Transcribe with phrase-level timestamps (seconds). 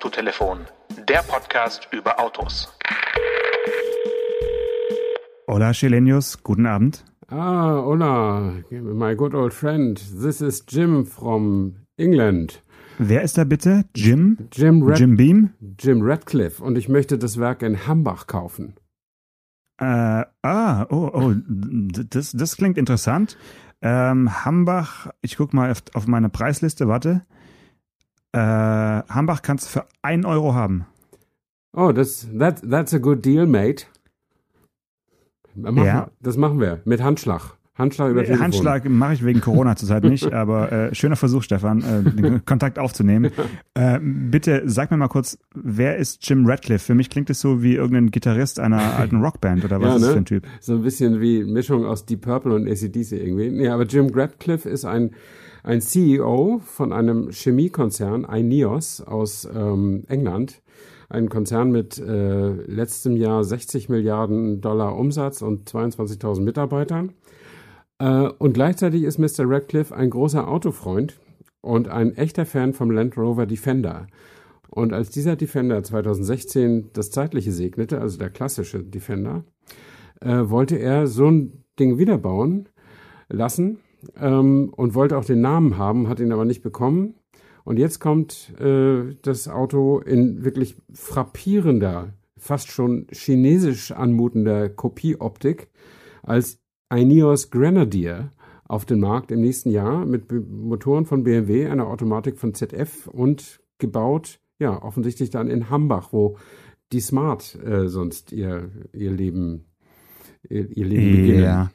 [0.00, 0.60] Autotelefon,
[1.10, 2.72] der Podcast über Autos.
[5.46, 7.04] Hola, Chilenius, guten Abend.
[7.28, 10.00] Ah, hola, my good old friend.
[10.18, 12.62] This is Jim from England.
[12.96, 13.84] Wer ist da bitte?
[13.94, 14.38] Jim?
[14.50, 15.50] Jim, Rad Jim Beam?
[15.78, 16.64] Jim Radcliffe.
[16.64, 18.76] Und ich möchte das Werk in Hambach kaufen.
[19.82, 23.36] Äh, ah, oh, oh, das, das klingt interessant.
[23.82, 27.26] Ähm, Hambach, ich guck mal auf, auf meine Preisliste, warte.
[28.32, 30.86] Äh, Hambach kannst du für 1 Euro haben.
[31.72, 33.86] Oh, das, that, that's a good deal, mate.
[35.54, 36.10] Machen, Ja.
[36.20, 37.56] Das machen wir mit Handschlag.
[37.74, 38.44] Handschlag über Telefon.
[38.44, 42.78] Handschlag mache ich wegen Corona zurzeit nicht, aber äh, schöner Versuch, Stefan, äh, den Kontakt
[42.78, 43.32] aufzunehmen.
[43.74, 46.84] Äh, bitte sag mir mal kurz, wer ist Jim Radcliffe?
[46.84, 50.02] Für mich klingt es so wie irgendein Gitarrist einer alten Rockband oder was Ja, ist
[50.02, 50.12] das ne?
[50.12, 50.46] für ein Typ?
[50.60, 53.50] So ein bisschen wie Mischung aus Deep Purple und ACDC irgendwie.
[53.50, 55.12] Nee, aber Jim Radcliffe ist ein,
[55.62, 60.62] ein CEO von einem Chemiekonzern, INEOS aus ähm, England.
[61.08, 67.12] Ein Konzern mit äh, letztem Jahr 60 Milliarden Dollar Umsatz und 22.000 Mitarbeitern.
[67.98, 69.44] Äh, und gleichzeitig ist Mr.
[69.44, 71.18] Radcliffe ein großer Autofreund
[71.60, 74.06] und ein echter Fan vom Land Rover Defender.
[74.70, 79.44] Und als dieser Defender 2016 das Zeitliche segnete, also der klassische Defender,
[80.20, 82.68] äh, wollte er so ein Ding wiederbauen
[83.28, 83.80] lassen
[84.16, 87.14] ähm, und wollte auch den Namen haben, hat ihn aber nicht bekommen.
[87.64, 95.68] Und jetzt kommt äh, das Auto in wirklich frappierender, fast schon chinesisch anmutender Kopieoptik
[96.22, 96.58] als
[96.92, 98.30] Ineos Grenadier
[98.64, 103.60] auf den Markt im nächsten Jahr mit Motoren von BMW, einer Automatik von ZF und
[103.78, 106.36] gebaut, ja, offensichtlich dann in Hambach, wo
[106.92, 109.64] die Smart äh, sonst ihr, ihr Leben,
[110.48, 111.42] ihr, ihr Leben beginnen.
[111.42, 111.70] Ja.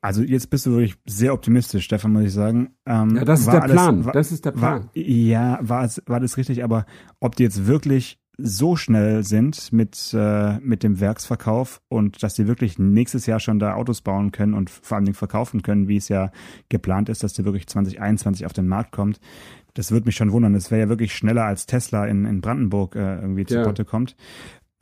[0.00, 2.70] Also jetzt bist du wirklich sehr optimistisch, Stefan, muss ich sagen.
[2.86, 4.04] Ähm, Ja, das ist war der alles- Plan.
[4.04, 4.82] War, das ist der Plan.
[4.84, 6.86] War, ja, war, es, war das richtig, aber
[7.20, 12.46] ob die jetzt wirklich so schnell sind mit, äh, mit dem Werksverkauf und dass die
[12.46, 15.96] wirklich nächstes Jahr schon da Autos bauen können und vor allen Dingen verkaufen können, wie
[15.96, 16.30] es ja
[16.68, 19.18] geplant ist, dass die wirklich 2021 auf den Markt kommt,
[19.74, 20.52] das würde mich schon wundern.
[20.52, 23.64] Das wäre ja wirklich schneller als Tesla in, in Brandenburg äh, irgendwie zu Ja.
[23.64, 24.14] Potte kommt.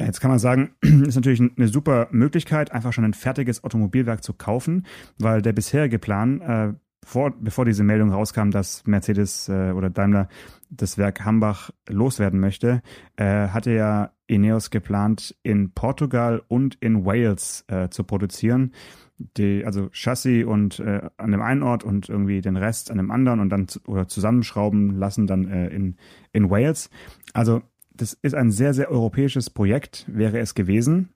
[0.01, 4.35] Jetzt kann man sagen, ist natürlich eine super Möglichkeit, einfach schon ein fertiges Automobilwerk zu
[4.35, 4.87] kaufen,
[5.19, 6.73] weil der bisherige Plan, äh,
[7.05, 10.29] vor, bevor diese Meldung rauskam, dass Mercedes äh, oder Daimler
[10.71, 12.83] das Werk Hambach loswerden möchte,
[13.17, 18.73] äh, hatte ja Ineos geplant, in Portugal und in Wales äh, zu produzieren.
[19.19, 23.11] Die, also Chassis und äh, an dem einen Ort und irgendwie den Rest an dem
[23.11, 25.97] anderen und dann zu, oder zusammenschrauben lassen dann äh, in,
[26.33, 26.91] in Wales.
[27.33, 27.63] Also
[27.97, 31.11] das ist ein sehr, sehr europäisches Projekt, wäre es gewesen.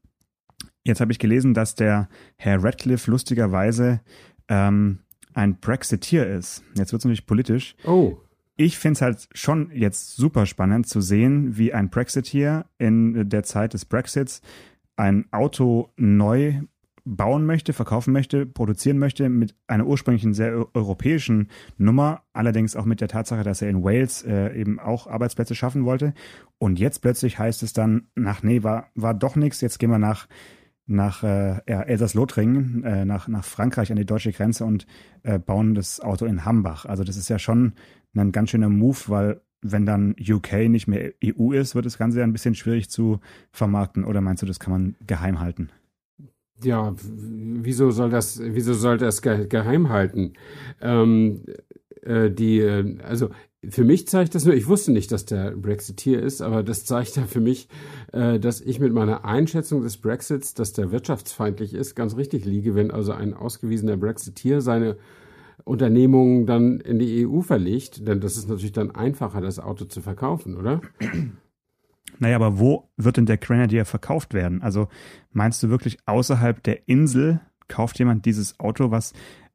[0.84, 4.00] Jetzt habe ich gelesen, dass der Herr Radcliffe lustigerweise
[4.48, 5.00] ähm,
[5.34, 6.62] ein Brexiteer ist.
[6.76, 7.76] Jetzt wird es natürlich politisch.
[7.86, 8.16] Oh,
[8.56, 13.42] Ich finde es halt schon jetzt super spannend zu sehen, wie ein Brexiteer in der
[13.42, 14.42] Zeit des Brexits
[14.96, 16.60] ein Auto neu
[17.04, 22.84] bauen möchte, verkaufen möchte, produzieren möchte mit einer ursprünglichen sehr eu- europäischen Nummer, allerdings auch
[22.84, 26.14] mit der Tatsache, dass er in Wales äh, eben auch Arbeitsplätze schaffen wollte.
[26.58, 29.98] Und jetzt plötzlich heißt es dann, nach nee, war, war doch nichts, jetzt gehen wir
[29.98, 30.26] nach
[30.86, 34.88] nach äh, ja, Elsass-Lothringen, äh, nach, nach Frankreich an die deutsche Grenze und
[35.22, 36.84] äh, bauen das Auto in Hambach.
[36.84, 37.74] Also das ist ja schon
[38.16, 42.18] ein ganz schöner Move, weil wenn dann UK nicht mehr EU ist, wird das Ganze
[42.18, 43.20] ja ein bisschen schwierig zu
[43.52, 44.04] vermarkten.
[44.04, 45.70] Oder meinst du, das kann man geheim halten?
[46.62, 50.34] Ja, wieso soll das, wieso soll das ge geheim halten?
[50.80, 51.44] Ähm,
[52.02, 53.30] äh, die, äh, also
[53.68, 57.16] für mich zeigt das nur, ich wusste nicht, dass der Brexiteer ist, aber das zeigt
[57.16, 57.68] ja für mich,
[58.12, 62.74] äh, dass ich mit meiner Einschätzung des Brexits, dass der wirtschaftsfeindlich ist, ganz richtig liege,
[62.74, 64.96] wenn also ein ausgewiesener Brexiteer seine
[65.64, 70.00] Unternehmungen dann in die EU verlegt, denn das ist natürlich dann einfacher, das Auto zu
[70.00, 70.80] verkaufen, oder?
[72.18, 74.62] Naja, aber wo wird denn der Grenadier verkauft werden?
[74.62, 74.88] Also
[75.32, 79.12] meinst du wirklich außerhalb der Insel kauft jemand dieses Auto, was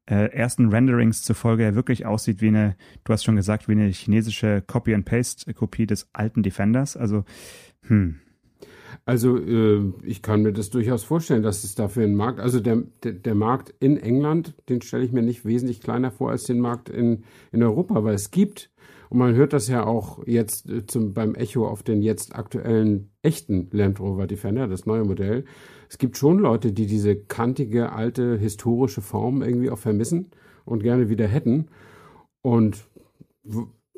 [0.07, 3.87] äh, ersten Renderings zufolge ja wirklich aussieht wie eine, du hast schon gesagt, wie eine
[3.87, 6.96] chinesische Copy-and-Paste-Kopie des alten Defenders?
[6.96, 7.25] Also,
[7.81, 8.19] hm.
[9.03, 12.84] Also äh, ich kann mir das durchaus vorstellen, dass es dafür einen Markt, also der,
[13.03, 16.59] der, der Markt in England, den stelle ich mir nicht wesentlich kleiner vor als den
[16.59, 18.72] Markt in, in Europa, weil es gibt,
[19.09, 23.11] und man hört das ja auch jetzt äh, zum, beim Echo auf den jetzt aktuellen
[23.22, 25.46] echten Land Rover Defender, das neue Modell.
[25.90, 30.31] Es gibt schon Leute, die diese kantige, alte, historische Form irgendwie auch vermissen
[30.66, 31.67] und gerne wieder hätten.
[32.41, 32.87] Und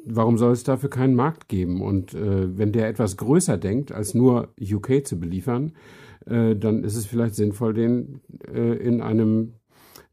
[0.05, 1.81] warum soll es dafür keinen Markt geben?
[1.81, 5.73] Und äh, wenn der etwas größer denkt, als nur UK zu beliefern,
[6.25, 8.21] äh, dann ist es vielleicht sinnvoll, den
[8.53, 9.53] äh, in einem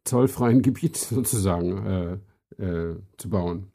[0.05, 2.21] zollfreien Gebiet sozusagen
[2.59, 3.74] äh, äh, zu bauen.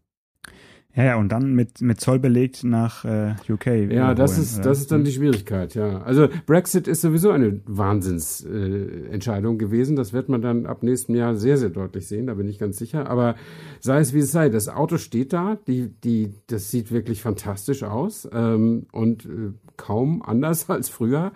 [1.00, 3.68] Ja, ja, und dann mit, mit Zoll belegt nach äh, UK.
[3.90, 6.02] Ja, das ist, das ist dann die Schwierigkeit, ja.
[6.02, 9.96] Also Brexit ist sowieso eine Wahnsinnsentscheidung äh, gewesen.
[9.96, 12.76] Das wird man dann ab nächstem Jahr sehr, sehr deutlich sehen, da bin ich ganz
[12.76, 13.10] sicher.
[13.10, 13.36] Aber
[13.80, 17.84] sei es wie es sei, das Auto steht da, die, die, das sieht wirklich fantastisch
[17.84, 21.32] aus ähm, und äh, kaum anders als früher.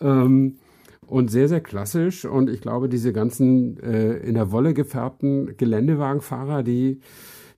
[0.00, 0.56] Ähm,
[1.06, 2.24] und sehr, sehr klassisch.
[2.24, 7.00] Und ich glaube, diese ganzen äh, in der Wolle gefärbten Geländewagenfahrer, die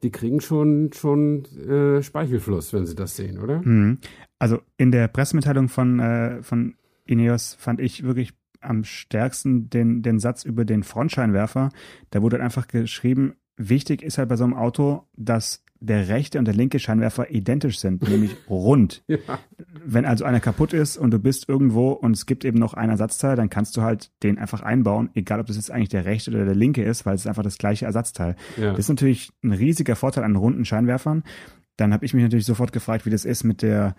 [0.02, 3.60] die kriegen schon, schon äh, Speichelfluss, wenn sie das sehen, oder?
[3.62, 3.98] Mhm.
[4.38, 6.74] Also in der Pressemitteilung von, äh, von
[7.04, 11.70] Ineos fand ich wirklich am stärksten den, den Satz über den Frontscheinwerfer.
[12.10, 16.44] Da wurde einfach geschrieben, wichtig ist halt bei so einem Auto, dass der rechte und
[16.44, 19.04] der linke Scheinwerfer identisch sind, nämlich rund.
[19.06, 19.18] Ja.
[19.90, 22.90] Wenn also einer kaputt ist und du bist irgendwo und es gibt eben noch ein
[22.90, 26.30] Ersatzteil, dann kannst du halt den einfach einbauen, egal ob das jetzt eigentlich der rechte
[26.30, 28.36] oder der linke ist, weil es ist einfach das gleiche Ersatzteil.
[28.56, 28.70] Ja.
[28.70, 31.22] Das ist natürlich ein riesiger Vorteil an runden Scheinwerfern.
[31.76, 33.94] Dann habe ich mich natürlich sofort gefragt, wie das ist mit der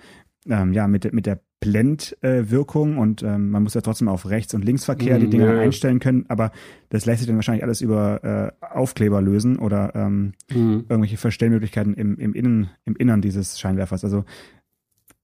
[0.47, 4.53] ähm, ja, mit, mit der Blendwirkung äh, und ähm, man muss ja trotzdem auf Rechts-
[4.53, 5.59] und Linksverkehr mm, die Dinge ja.
[5.59, 6.51] einstellen können, aber
[6.89, 8.24] das lässt sich dann wahrscheinlich alles über
[8.62, 10.86] äh, Aufkleber lösen oder ähm, mm.
[10.88, 14.06] irgendwelche Verstellmöglichkeiten im, im, Innen, im Innern dieses Scheinwerfers.
[14.06, 14.24] Also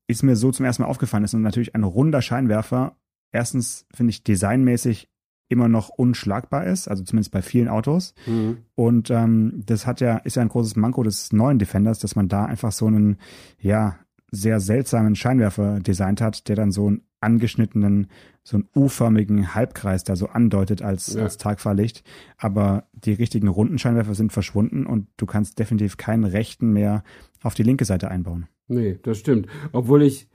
[0.07, 2.97] ist mir so zum ersten Mal aufgefallen, ist natürlich ein runder Scheinwerfer
[3.35, 5.09] erstens, finde ich, designmäßig
[5.47, 8.15] immer noch unschlagbar ist, also zumindest bei vielen Autos.
[8.25, 8.57] Mhm.
[8.73, 12.27] Und ähm, das hat ja, ist ja ein großes Manko des neuen Defenders, dass man
[12.27, 13.17] da einfach so einen,
[13.59, 13.99] ja,
[14.31, 18.07] sehr seltsamen Scheinwerfer designt hat, der dann so einen angeschnittenen,
[18.43, 21.23] so einen U-förmigen Halbkreis da so andeutet als, ja.
[21.23, 22.03] als Tagfahrlicht.
[22.37, 27.03] Aber die richtigen runden Scheinwerfer sind verschwunden und du kannst definitiv keinen rechten mehr
[27.43, 28.47] auf die linke Seite einbauen.
[28.67, 29.47] Nee, das stimmt.
[29.71, 30.27] Obwohl ich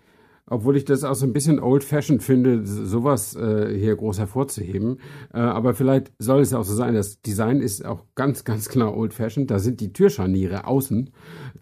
[0.52, 4.98] obwohl ich das auch so ein bisschen old-fashioned finde, sowas äh, hier groß hervorzuheben.
[5.32, 8.96] Äh, aber vielleicht soll es auch so sein, das Design ist auch ganz, ganz klar
[8.96, 9.48] old-fashioned.
[9.48, 11.10] Da sind die Türscharniere außen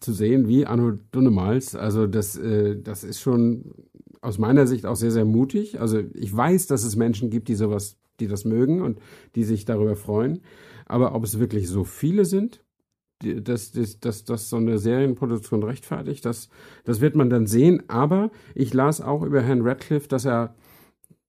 [0.00, 1.74] zu sehen, wie Anno Dunnemals.
[1.74, 3.74] Also das, äh, das ist schon
[4.22, 5.78] aus meiner Sicht auch sehr, sehr mutig.
[5.78, 9.00] Also ich weiß, dass es Menschen gibt, die sowas, die das mögen und
[9.34, 10.40] die sich darüber freuen.
[10.86, 12.64] Aber ob es wirklich so viele sind,
[13.20, 16.24] dass, dass, dass, dass so eine Serienproduktion rechtfertigt.
[16.24, 16.48] Das,
[16.84, 17.82] das wird man dann sehen.
[17.88, 20.54] Aber ich las auch über Herrn Radcliffe, dass er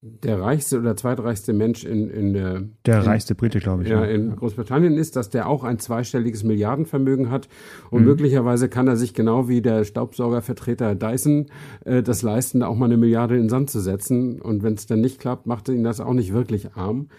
[0.02, 3.90] der reichste oder zweitreichste Mensch in, in der der reichste Brite, glaube ich.
[3.90, 7.50] Ja, in Großbritannien ist, dass der auch ein zweistelliges Milliardenvermögen hat
[7.90, 8.08] und mhm.
[8.08, 11.48] möglicherweise kann er sich genau wie der Staubsaugervertreter Dyson
[11.84, 14.42] äh, das leisten, auch mal eine Milliarde in den Sand zu setzen.
[14.42, 17.10] Und wenn es dann nicht klappt, macht ihn das auch nicht wirklich arm.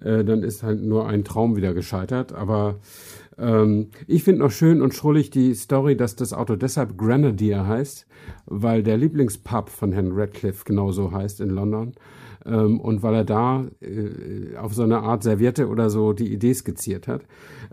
[0.00, 2.32] Äh, dann ist halt nur ein Traum wieder gescheitert.
[2.32, 2.76] Aber
[3.38, 8.06] ähm, ich finde noch schön und schrullig die Story, dass das Auto deshalb Grenadier heißt,
[8.46, 11.94] weil der Lieblingspub von Herrn Radcliffe genauso heißt in London.
[12.48, 16.54] Ähm, und weil er da äh, auf so eine Art Serviette oder so die Idee
[16.54, 17.22] skizziert hat,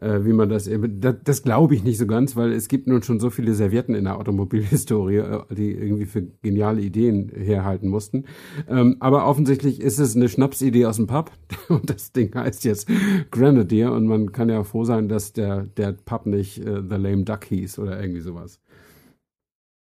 [0.01, 2.87] äh, wie man das eben, das, das glaube ich nicht so ganz, weil es gibt
[2.87, 7.89] nun schon so viele Servietten in der Automobilhistorie, äh, die irgendwie für geniale Ideen herhalten
[7.89, 8.25] mussten.
[8.69, 11.31] Ähm, aber offensichtlich ist es eine Schnapsidee aus dem Pub
[11.69, 12.89] und das Ding heißt jetzt
[13.31, 17.23] Grenadier und man kann ja froh sein, dass der, der Pub nicht äh, The Lame
[17.23, 18.59] Duck hieß oder irgendwie sowas.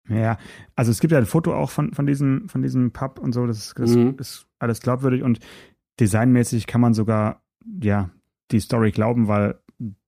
[0.10, 0.38] Ja,
[0.76, 3.46] also es gibt ja ein Foto auch von, von, diesem, von diesem Pub und so,
[3.46, 4.16] das, das mhm.
[4.20, 5.40] ist alles glaubwürdig und
[6.00, 7.42] designmäßig kann man sogar,
[7.82, 8.10] ja,
[8.52, 9.60] die Story glauben, weil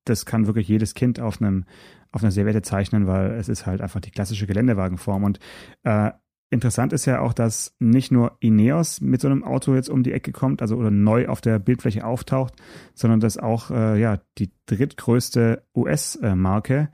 [0.05, 1.65] das kann wirklich jedes Kind auf einem
[2.11, 5.39] auf einer Serviette zeichnen, weil es ist halt einfach die klassische Geländewagenform und
[5.83, 6.09] äh,
[6.51, 10.13] Interessant ist ja auch, dass nicht nur Ineos mit so einem Auto jetzt um die
[10.13, 12.55] Ecke kommt, also oder neu auf der Bildfläche auftaucht,
[12.95, 16.89] sondern dass auch äh, ja die drittgrößte US-Marke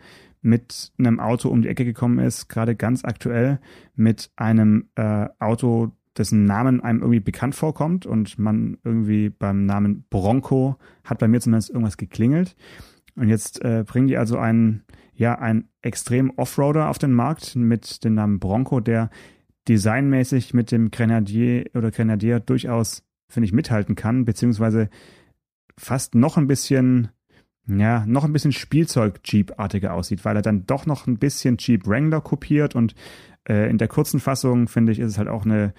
[0.45, 3.59] mit einem Auto um die Ecke gekommen ist, gerade ganz aktuell
[3.95, 10.05] mit einem äh, Auto, dessen Namen einem irgendwie bekannt vorkommt und man irgendwie beim Namen
[10.09, 12.55] Bronco hat bei mir zumindest irgendwas geklingelt.
[13.15, 14.83] Und jetzt äh, bringen die also einen,
[15.15, 19.09] ja, einen extrem Offroader auf den Markt mit dem Namen Bronco, der
[19.67, 24.89] designmäßig mit dem Grenadier oder Grenadier durchaus, finde ich, mithalten kann, beziehungsweise
[25.75, 27.09] fast noch ein bisschen
[27.67, 32.21] ja, noch ein bisschen Spielzeug-Jeep-artiger aussieht, weil er dann doch noch ein bisschen Jeep Wrangler
[32.21, 32.95] kopiert und
[33.47, 35.73] äh, in der kurzen Fassung, finde ich, ist es halt auch eine,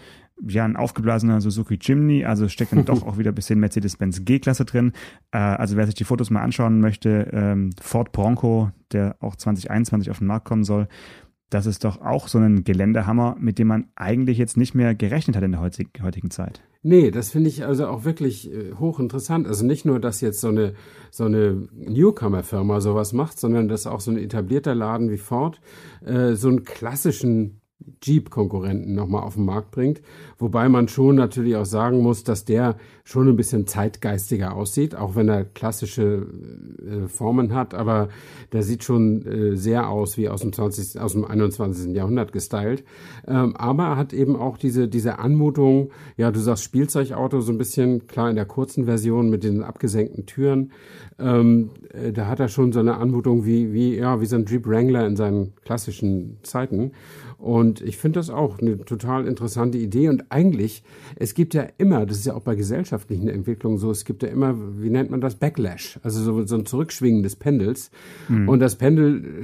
[0.46, 4.64] ja, ein aufgeblasener Suzuki Jimny, also steckt dann doch auch wieder ein bisschen Mercedes-Benz G-Klasse
[4.64, 4.92] drin.
[5.30, 10.10] Äh, also wer sich die Fotos mal anschauen möchte, ähm, Ford Bronco, der auch 2021
[10.10, 10.88] auf den Markt kommen soll,
[11.50, 15.36] das ist doch auch so ein Geländehammer, mit dem man eigentlich jetzt nicht mehr gerechnet
[15.36, 16.62] hat in der heutigen Zeit.
[16.88, 19.48] Nee, das finde ich also auch wirklich äh, hochinteressant.
[19.48, 20.74] Also nicht nur, dass jetzt so eine,
[21.10, 25.60] so eine Newcomer-Firma sowas macht, sondern dass auch so ein etablierter Laden wie Ford
[26.04, 27.60] äh, so einen klassischen
[28.02, 30.00] Jeep-Konkurrenten nochmal auf den Markt bringt.
[30.38, 35.14] Wobei man schon natürlich auch sagen muss, dass der schon ein bisschen zeitgeistiger aussieht, auch
[35.14, 36.26] wenn er klassische
[36.84, 38.08] äh, Formen hat, aber
[38.52, 41.94] der sieht schon äh, sehr aus wie aus dem 20., aus dem 21.
[41.94, 42.84] Jahrhundert gestylt.
[43.26, 47.58] Ähm, aber er hat eben auch diese, diese Anmutung, ja, du sagst Spielzeugauto so ein
[47.58, 50.72] bisschen, klar in der kurzen Version mit den abgesenkten Türen,
[51.18, 54.46] ähm, äh, da hat er schon so eine Anmutung wie, wie, ja, wie so ein
[54.46, 56.92] Jeep Wrangler in seinen klassischen Zeiten.
[57.38, 60.08] Und ich finde das auch eine total interessante Idee.
[60.08, 60.82] Und eigentlich,
[61.16, 64.30] es gibt ja immer, das ist ja auch bei gesellschaftlichen Entwicklungen so, es gibt ja
[64.30, 67.90] immer, wie nennt man das, Backlash, also so, so ein Zurückschwingen des Pendels.
[68.28, 68.48] Mhm.
[68.48, 69.42] Und das Pendel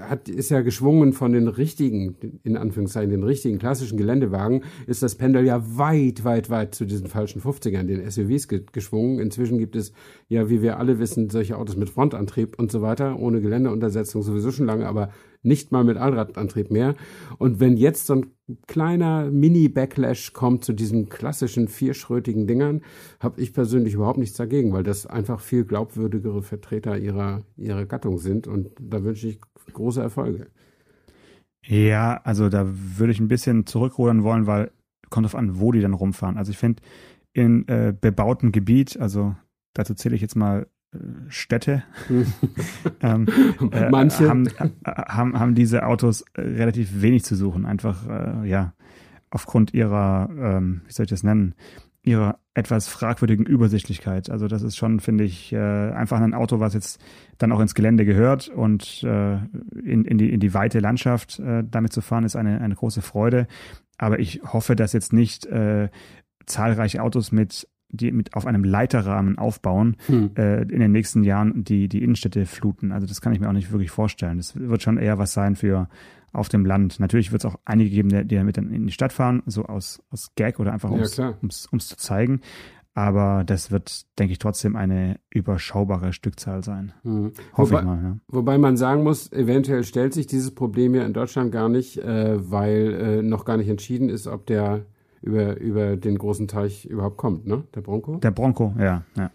[0.00, 5.14] hat, ist ja geschwungen von den richtigen, in Anführungszeichen, den richtigen klassischen Geländewagen, ist das
[5.14, 9.20] Pendel ja weit, weit, weit zu diesen falschen 50ern, den SUVs geschwungen.
[9.20, 9.92] Inzwischen gibt es
[10.28, 14.50] ja, wie wir alle wissen, solche Autos mit Frontantrieb und so weiter, ohne Geländeuntersetzung sowieso
[14.50, 15.10] schon lange, aber
[15.42, 16.94] nicht mal mit Allradantrieb mehr.
[17.38, 18.26] Und wenn jetzt so ein
[18.66, 22.82] kleiner Mini-Backlash kommt zu diesen klassischen vierschrötigen Dingern,
[23.20, 28.18] habe ich persönlich überhaupt nichts dagegen, weil das einfach viel glaubwürdigere Vertreter ihrer, ihrer Gattung
[28.18, 28.46] sind.
[28.46, 29.40] Und da wünsche ich
[29.72, 30.46] große Erfolge.
[31.66, 34.70] Ja, also da würde ich ein bisschen zurückrudern wollen, weil
[35.10, 36.38] kommt auf an, wo die dann rumfahren.
[36.38, 36.82] Also ich finde,
[37.32, 39.34] in äh, bebautem Gebiet, also
[39.74, 40.68] dazu zähle ich jetzt mal
[41.28, 41.84] Städte
[43.00, 43.26] ähm,
[43.70, 44.28] äh, Manche.
[44.28, 48.72] Haben, äh, haben, haben diese Autos äh, relativ wenig zu suchen, einfach äh, ja
[49.30, 51.54] aufgrund ihrer, ähm, wie soll ich das nennen,
[52.02, 54.30] ihrer etwas fragwürdigen Übersichtlichkeit.
[54.30, 57.00] Also das ist schon, finde ich, äh, einfach ein Auto, was jetzt
[57.38, 59.34] dann auch ins Gelände gehört und äh,
[59.84, 63.02] in, in, die, in die weite Landschaft äh, damit zu fahren, ist eine, eine große
[63.02, 63.46] Freude.
[63.98, 65.88] Aber ich hoffe, dass jetzt nicht äh,
[66.46, 70.30] zahlreiche Autos mit die mit auf einem Leiterrahmen aufbauen, hm.
[70.36, 72.92] äh, in den nächsten Jahren die, die Innenstädte fluten.
[72.92, 74.38] Also das kann ich mir auch nicht wirklich vorstellen.
[74.38, 75.88] Das wird schon eher was sein für
[76.32, 77.00] auf dem Land.
[77.00, 79.64] Natürlich wird es auch einige geben, die, die damit dann in die Stadt fahren, so
[79.64, 82.40] aus, aus Gag oder einfach ums, ja, ums, ums zu zeigen.
[82.92, 86.92] Aber das wird, denke ich, trotzdem eine überschaubare Stückzahl sein.
[87.04, 87.32] Mhm.
[87.56, 88.02] Hoffe wobei, ich mal.
[88.02, 88.16] Ja.
[88.28, 92.50] Wobei man sagen muss, eventuell stellt sich dieses Problem ja in Deutschland gar nicht, äh,
[92.50, 94.86] weil äh, noch gar nicht entschieden ist, ob der
[95.22, 97.64] über, über den großen Teich überhaupt kommt, ne?
[97.74, 98.16] Der Bronco?
[98.16, 99.04] Der Bronco, ja.
[99.16, 99.30] ja.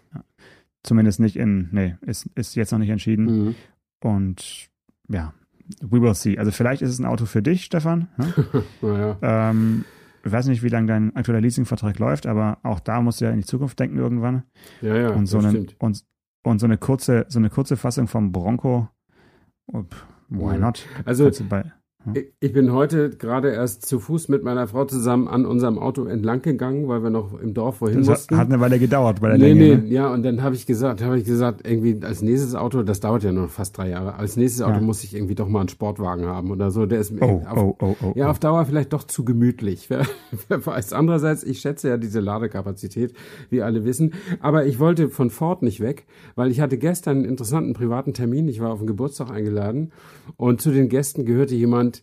[0.82, 3.24] Zumindest nicht in, nee, ist, ist jetzt noch nicht entschieden.
[3.24, 3.54] Mhm.
[4.02, 4.68] Und
[5.08, 5.32] ja,
[5.80, 6.38] we will see.
[6.38, 8.08] Also vielleicht ist es ein Auto für dich, Stefan.
[8.16, 8.34] Ne?
[8.82, 9.18] naja.
[9.22, 9.84] ähm,
[10.24, 13.30] ich weiß nicht, wie lange dein aktueller Leasingvertrag läuft, aber auch da musst du ja
[13.30, 14.42] in die Zukunft denken irgendwann.
[14.82, 15.76] Ja, ja, und so eine, stimmt.
[15.78, 16.04] Und,
[16.42, 18.88] und so eine kurze, so eine kurze Fassung vom Bronco,
[20.28, 20.84] why not?
[21.04, 21.72] Also bei,
[22.40, 26.42] ich bin heute gerade erst zu Fuß mit meiner Frau zusammen an unserem Auto entlang
[26.42, 28.36] gegangen, weil wir noch im Dorf wohin das mussten.
[28.36, 29.76] Hat eine Weile gedauert bei der nee, Länge.
[29.78, 29.94] Nee, ne?
[29.94, 33.24] ja, und dann habe ich gesagt, habe ich gesagt, irgendwie als nächstes Auto, das dauert
[33.24, 34.80] ja noch fast drei Jahre, als nächstes Auto ja.
[34.80, 36.86] muss ich irgendwie doch mal einen Sportwagen haben oder so.
[36.86, 39.90] Der ist oh, auf, oh, oh, oh, ja auf Dauer vielleicht doch zu gemütlich.
[39.90, 40.06] Wer,
[40.48, 40.92] wer weiß.
[40.92, 43.14] Andererseits, ich schätze ja diese Ladekapazität,
[43.50, 44.14] wie alle wissen.
[44.40, 48.46] Aber ich wollte von Ford nicht weg, weil ich hatte gestern einen interessanten privaten Termin.
[48.48, 49.92] Ich war auf einen Geburtstag eingeladen
[50.36, 51.95] und zu den Gästen gehörte jemand,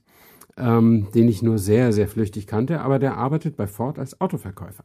[0.57, 4.83] ähm, den ich nur sehr, sehr flüchtig kannte, aber der arbeitet bei Ford als Autoverkäufer.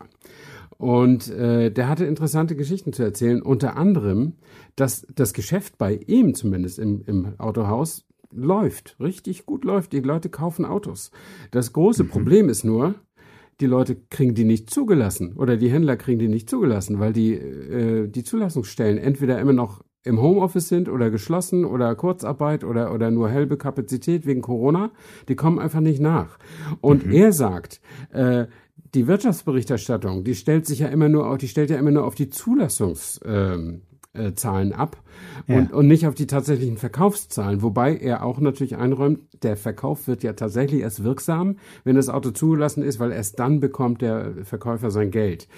[0.78, 4.34] Und äh, der hatte interessante Geschichten zu erzählen, unter anderem,
[4.76, 9.92] dass das Geschäft bei ihm zumindest im, im Autohaus läuft, richtig gut läuft.
[9.92, 11.10] Die Leute kaufen Autos.
[11.50, 12.08] Das große mhm.
[12.08, 12.94] Problem ist nur,
[13.60, 17.34] die Leute kriegen die nicht zugelassen oder die Händler kriegen die nicht zugelassen, weil die,
[17.34, 23.10] äh, die Zulassungsstellen entweder immer noch im Homeoffice sind oder geschlossen oder Kurzarbeit oder, oder
[23.10, 24.90] nur halbe Kapazität wegen Corona,
[25.28, 26.38] die kommen einfach nicht nach.
[26.80, 27.12] Und mhm.
[27.12, 27.80] er sagt,
[28.12, 28.46] äh,
[28.94, 32.14] die Wirtschaftsberichterstattung, die stellt sich ja immer nur auf, die stellt ja immer nur auf
[32.14, 33.82] die Zulassungszahlen
[34.14, 34.96] ähm, äh, ab
[35.46, 35.66] ja.
[35.72, 37.62] und nicht auf die tatsächlichen Verkaufszahlen.
[37.62, 42.30] Wobei er auch natürlich einräumt, der Verkauf wird ja tatsächlich erst wirksam, wenn das Auto
[42.30, 45.48] zugelassen ist, weil erst dann bekommt der Verkäufer sein Geld.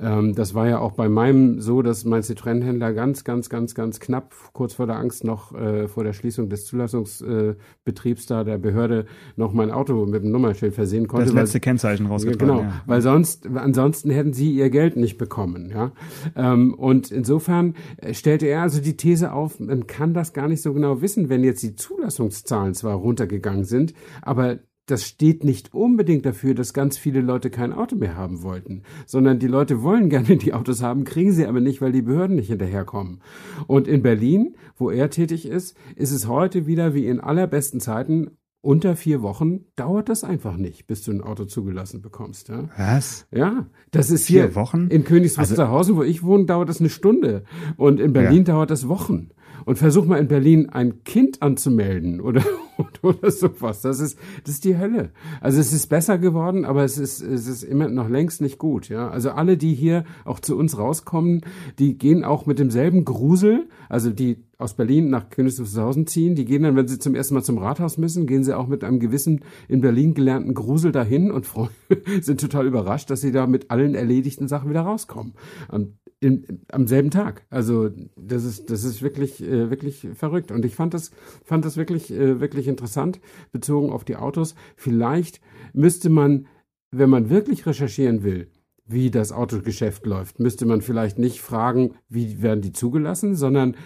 [0.00, 4.00] Ähm, das war ja auch bei meinem so, dass mein Citroën-Händler ganz, ganz, ganz, ganz
[4.00, 8.58] knapp kurz vor der Angst noch äh, vor der Schließung des Zulassungsbetriebs äh, da der
[8.58, 9.06] Behörde
[9.36, 11.26] noch mein Auto mit dem Nummernschild versehen konnte.
[11.26, 12.56] Das letzte weil, Kennzeichen rausgetragen.
[12.56, 12.82] Genau, ja.
[12.86, 15.70] weil sonst, ansonsten hätten sie ihr Geld nicht bekommen.
[15.70, 15.92] Ja,
[16.34, 20.62] ähm, und insofern äh, stellte er also die These auf, man kann das gar nicht
[20.62, 26.26] so genau wissen, wenn jetzt die Zulassungszahlen zwar runtergegangen sind, aber das steht nicht unbedingt
[26.26, 30.36] dafür, dass ganz viele Leute kein Auto mehr haben wollten, sondern die Leute wollen gerne
[30.36, 33.20] die Autos haben, kriegen sie aber nicht, weil die Behörden nicht hinterherkommen.
[33.68, 38.32] Und in Berlin, wo er tätig ist, ist es heute wieder wie in allerbesten Zeiten
[38.66, 42.48] unter vier Wochen dauert das einfach nicht, bis du ein Auto zugelassen bekommst.
[42.48, 42.68] Ja?
[42.76, 43.26] Was?
[43.30, 44.88] Ja, das ist vier hier Wochen?
[44.88, 47.44] in Königs Wusterhausen, also, wo ich wohne, dauert das eine Stunde
[47.76, 48.54] und in Berlin ja.
[48.54, 49.28] dauert das Wochen.
[49.64, 52.42] Und versuch mal in Berlin ein Kind anzumelden oder
[53.02, 53.80] oder sowas.
[53.82, 55.10] Das ist, das ist die Hölle.
[55.40, 58.88] Also es ist besser geworden, aber es ist, es ist immer noch längst nicht gut,
[58.88, 59.08] ja.
[59.08, 61.42] Also alle, die hier auch zu uns rauskommen,
[61.78, 65.60] die gehen auch mit demselben Grusel, also die aus Berlin nach Königs
[66.06, 68.66] ziehen, die gehen dann, wenn sie zum ersten Mal zum Rathaus müssen, gehen sie auch
[68.66, 71.46] mit einem gewissen in Berlin gelernten Grusel dahin und
[72.22, 75.34] sind total überrascht, dass sie da mit allen erledigten Sachen wieder rauskommen.
[75.68, 77.44] Und in, am selben Tag.
[77.50, 81.10] Also das ist das ist wirklich äh, wirklich verrückt und ich fand das
[81.44, 83.20] fand das wirklich äh, wirklich interessant
[83.52, 84.54] bezogen auf die Autos.
[84.76, 85.40] Vielleicht
[85.72, 86.46] müsste man,
[86.90, 88.50] wenn man wirklich recherchieren will,
[88.86, 93.76] wie das Autogeschäft läuft, müsste man vielleicht nicht fragen, wie werden die zugelassen, sondern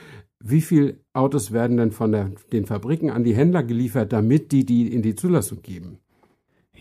[0.43, 4.65] wie viel Autos werden denn von der, den Fabriken an die Händler geliefert, damit die
[4.65, 5.99] die in die Zulassung geben?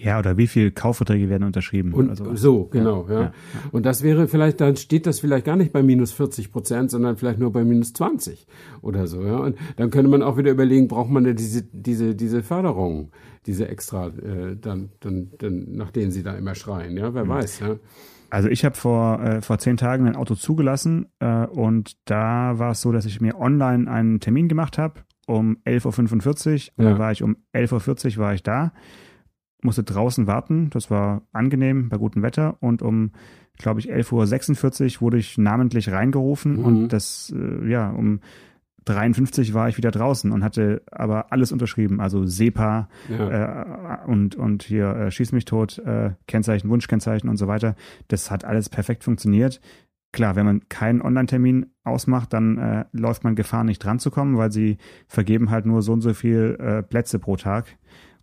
[0.01, 1.94] Ja, oder wie viel Kaufverträge werden unterschrieben?
[1.94, 3.22] Und so, genau, ja, ja.
[3.22, 3.34] ja,
[3.72, 7.18] Und das wäre vielleicht, dann steht das vielleicht gar nicht bei minus 40 Prozent, sondern
[7.18, 8.48] vielleicht nur bei minus 20
[8.82, 9.38] oder so, ja.
[9.38, 13.12] Und dann könnte man auch wieder überlegen, braucht man denn diese, diese, diese Förderung,
[13.46, 17.29] diese extra, äh, dann, dann, dann, nach denen sie da immer schreien, ja, wer mhm.
[17.29, 17.75] weiß, ja.
[18.29, 22.72] Also ich habe vor, äh, vor zehn Tagen ein Auto zugelassen äh, und da war
[22.72, 26.89] es so, dass ich mir online einen Termin gemacht habe um 11.45 Uhr und ja.
[26.91, 28.72] dann war ich um 11.40 Uhr war ich da
[29.62, 30.70] musste draußen warten.
[30.70, 32.58] Das war angenehm bei gutem Wetter.
[32.60, 33.12] Und um,
[33.58, 36.58] glaube ich, 11.46 Uhr wurde ich namentlich reingerufen.
[36.58, 36.66] Mhm.
[36.66, 38.22] Und das, äh, ja, um
[38.86, 42.00] 53 war ich wieder draußen und hatte aber alles unterschrieben.
[42.00, 44.01] Also SEPA ja.
[44.04, 47.75] äh, und, und hier äh, Schieß mich tot, äh, Kennzeichen, Wunschkennzeichen und so weiter.
[48.08, 49.62] Das hat alles perfekt funktioniert.
[50.12, 54.38] Klar, wenn man keinen Online-Termin ausmacht, dann äh, läuft man Gefahr, nicht dran zu kommen,
[54.38, 57.78] weil sie vergeben halt nur so und so viel äh, Plätze pro Tag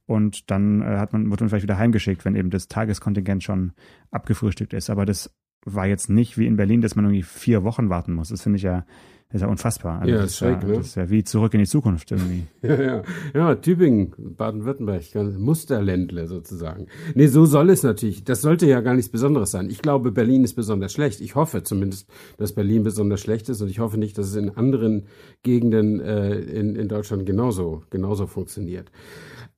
[0.07, 3.73] und dann äh, hat man, wird man vielleicht wieder heimgeschickt, wenn eben das Tageskontingent schon
[4.11, 4.89] abgefrühstückt ist.
[4.89, 5.35] Aber das
[5.65, 8.29] war jetzt nicht wie in Berlin, dass man irgendwie vier Wochen warten muss.
[8.29, 8.87] Das finde ich ja,
[9.33, 10.01] ist ja unfassbar.
[10.01, 10.75] Also ja, das, ist schräg, ja, ne?
[10.77, 12.45] das ist ja wie zurück in die Zukunft irgendwie.
[12.63, 13.03] ja, ja.
[13.35, 15.03] ja, Tübingen, Baden-Württemberg,
[15.39, 16.87] Musterländle sozusagen.
[17.17, 18.23] Nee, so soll es natürlich.
[18.23, 19.69] Das sollte ja gar nichts Besonderes sein.
[19.69, 21.21] Ich glaube, Berlin ist besonders schlecht.
[21.21, 24.51] Ich hoffe zumindest, dass Berlin besonders schlecht ist und ich hoffe nicht, dass es in
[24.51, 25.07] anderen
[25.43, 28.93] Gegenden äh, in, in Deutschland genauso, genauso funktioniert.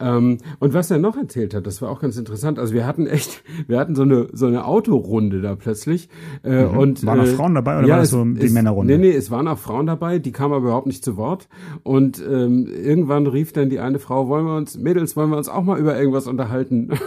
[0.01, 2.59] Ähm, und was er noch erzählt hat, das war auch ganz interessant.
[2.59, 6.09] Also wir hatten echt, wir hatten so eine so eine Autorunde da plötzlich.
[6.45, 6.79] Äh, mhm.
[6.79, 8.97] und, waren auch äh, Frauen dabei oder ja, war das so die es, Männerrunde?
[8.97, 11.49] Nee, nee, es waren auch Frauen dabei, die kamen aber überhaupt nicht zu Wort.
[11.83, 15.49] Und ähm, irgendwann rief dann die eine Frau, wollen wir uns, Mädels, wollen wir uns
[15.49, 16.91] auch mal über irgendwas unterhalten?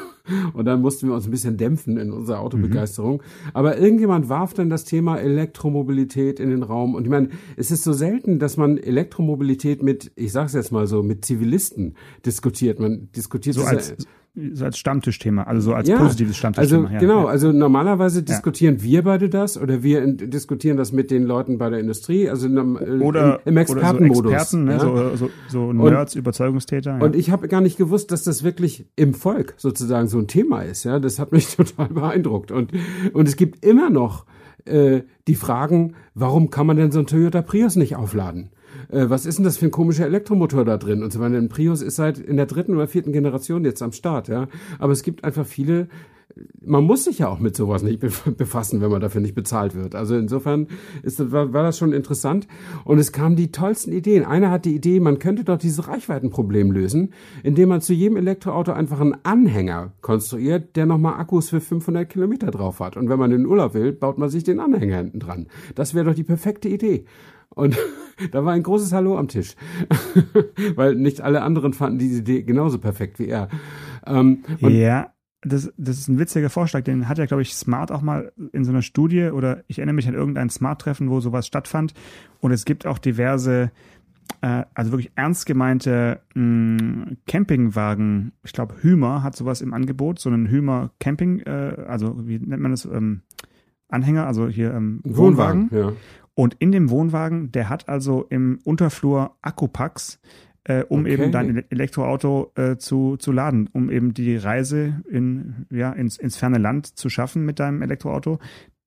[0.53, 3.17] Und dann mussten wir uns ein bisschen dämpfen in unserer Autobegeisterung.
[3.17, 3.51] Mhm.
[3.53, 6.95] Aber irgendjemand warf dann das Thema Elektromobilität in den Raum.
[6.95, 10.87] Und ich meine, es ist so selten, dass man Elektromobilität mit, ich sag's jetzt mal
[10.87, 12.79] so, mit Zivilisten diskutiert.
[12.79, 13.95] Man diskutiert so als,
[14.33, 16.83] so als Stammtischthema, also so als ja, positives Stammtischthema.
[16.83, 17.29] Also ja, genau, ja.
[17.29, 21.79] also normalerweise diskutieren wir beide das oder wir diskutieren das mit den Leuten bei der
[21.79, 24.19] Industrie, also im, oder, im Expertenmodus.
[24.19, 27.01] Oder so Experten, ne, so, so, so Nerds, und, Überzeugungstäter.
[27.01, 30.61] Und ich habe gar nicht gewusst, dass das wirklich im Volk sozusagen so ein Thema
[30.61, 30.85] ist.
[30.85, 32.51] Ja, das hat mich total beeindruckt.
[32.51, 32.71] Und
[33.11, 34.25] und es gibt immer noch
[34.65, 38.51] äh, die Fragen, warum kann man denn so ein Toyota Prius nicht aufladen?
[38.89, 41.03] Äh, was ist denn das für ein komischer Elektromotor da drin?
[41.03, 41.37] Und so weiter.
[41.37, 44.47] Ein Prius ist seit in der dritten oder vierten Generation jetzt am Start, ja.
[44.79, 45.87] Aber es gibt einfach viele,
[46.61, 47.99] man muss sich ja auch mit sowas nicht
[48.37, 49.95] befassen, wenn man dafür nicht bezahlt wird.
[49.95, 50.67] Also insofern
[51.03, 52.47] ist, war, war das schon interessant.
[52.83, 54.25] Und es kamen die tollsten Ideen.
[54.25, 58.71] Einer hat die Idee, man könnte doch dieses Reichweitenproblem lösen, indem man zu jedem Elektroauto
[58.71, 62.97] einfach einen Anhänger konstruiert, der nochmal Akkus für 500 Kilometer drauf hat.
[62.97, 65.47] Und wenn man in den Urlaub will, baut man sich den Anhänger hinten dran.
[65.75, 67.05] Das wäre doch die perfekte Idee.
[67.53, 67.77] Und
[68.31, 69.55] da war ein großes Hallo am Tisch,
[70.75, 73.49] weil nicht alle anderen fanden diese Idee genauso perfekt wie er.
[74.05, 78.01] Ähm, ja, das, das ist ein witziger Vorschlag, den hat ja, glaube ich, Smart auch
[78.01, 81.93] mal in so einer Studie oder ich erinnere mich an irgendein Smart-Treffen, wo sowas stattfand.
[82.39, 83.71] Und es gibt auch diverse,
[84.41, 88.33] äh, also wirklich ernst gemeinte mh, mm, Campingwagen.
[88.43, 92.61] Ich glaube, Hümer hat sowas im Angebot, so einen Hümer Camping, äh, also wie nennt
[92.61, 92.85] man das?
[92.85, 93.21] Ähm,
[93.91, 95.69] Anhänger, also hier ähm, Wohnwagen.
[95.69, 95.93] Wohnwagen ja.
[96.33, 100.19] Und in dem Wohnwagen, der hat also im Unterflur Akkupacks,
[100.63, 101.13] äh, um okay.
[101.13, 106.37] eben dein Elektroauto äh, zu, zu laden, um eben die Reise in, ja, ins, ins
[106.37, 108.39] ferne Land zu schaffen mit deinem Elektroauto.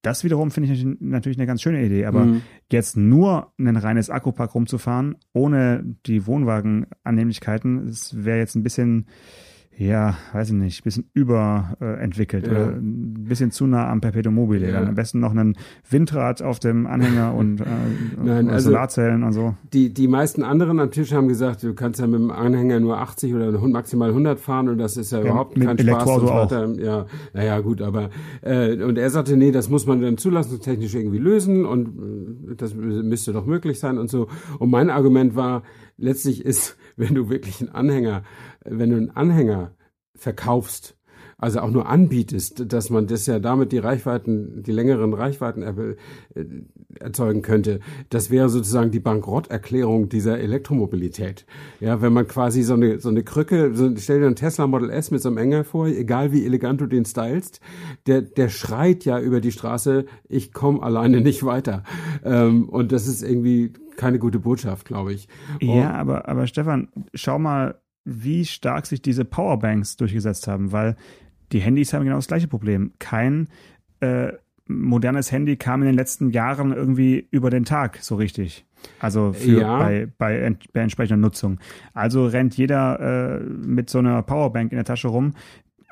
[0.03, 2.05] Das wiederum finde ich natürlich eine ganz schöne Idee.
[2.05, 2.43] Aber mhm.
[2.71, 9.07] jetzt nur ein reines Akkupack rumzufahren, ohne die Wohnwagenannehmlichkeiten, das wäre jetzt ein bisschen
[9.77, 12.53] ja, weiß ich nicht, bisschen überentwickelt äh, ja.
[12.53, 14.67] oder ein bisschen zu nah am Perpetuum mobile.
[14.67, 14.73] Ja.
[14.73, 15.57] Dann am besten noch einen
[15.89, 17.65] Windrad auf dem Anhänger und, äh,
[18.25, 19.55] Nein, also Solarzellen und so.
[19.73, 22.99] Die, die meisten anderen am Tisch haben gesagt, du kannst ja mit dem Anhänger nur
[22.99, 26.09] 80 oder maximal 100 fahren und das ist ja, ja überhaupt kein Spaß.
[26.09, 26.83] Und so.
[26.83, 28.11] Ja, naja, gut, aber
[28.43, 31.89] äh, und er sagte, nee, das muss man dann zulassungstechnisch irgendwie lösen und
[32.51, 34.29] äh, das müsste doch möglich sein und so.
[34.59, 35.63] Und mein Argument war,
[35.97, 38.23] letztlich ist wenn du wirklich einen Anhänger,
[38.65, 39.75] wenn du einen Anhänger
[40.15, 40.97] verkaufst,
[41.45, 45.95] also auch nur anbietest, dass man das ja damit die Reichweiten, die längeren Reichweiten äh,
[46.99, 47.81] erzeugen könnte,
[48.11, 51.47] das wäre sozusagen die Bankrotterklärung dieser Elektromobilität.
[51.81, 54.91] Ja, wenn man quasi so eine, so eine Krücke, so, stell dir einen Tesla Model
[54.91, 57.61] S mit so einem Enger vor, egal wie elegant du den stylst,
[58.07, 61.85] der, der schreit ja über die Straße, ich komme alleine nicht weiter.
[62.25, 65.29] Ähm, und das ist irgendwie keine gute Botschaft, glaube ich.
[65.61, 70.97] Und ja, aber, aber Stefan, schau mal, wie stark sich diese Powerbanks durchgesetzt haben, weil
[71.55, 72.93] die Handys haben genau das gleiche Problem.
[72.99, 73.49] Kein
[74.01, 74.33] äh,
[74.67, 78.67] modernes Handy kam in den letzten Jahren irgendwie über den Tag so richtig.
[78.99, 79.79] Also für, ja.
[79.79, 81.61] bei, bei, bei entsprechender Nutzung.
[81.93, 85.35] Also rennt jeder äh, mit so einer Powerbank in der Tasche rum.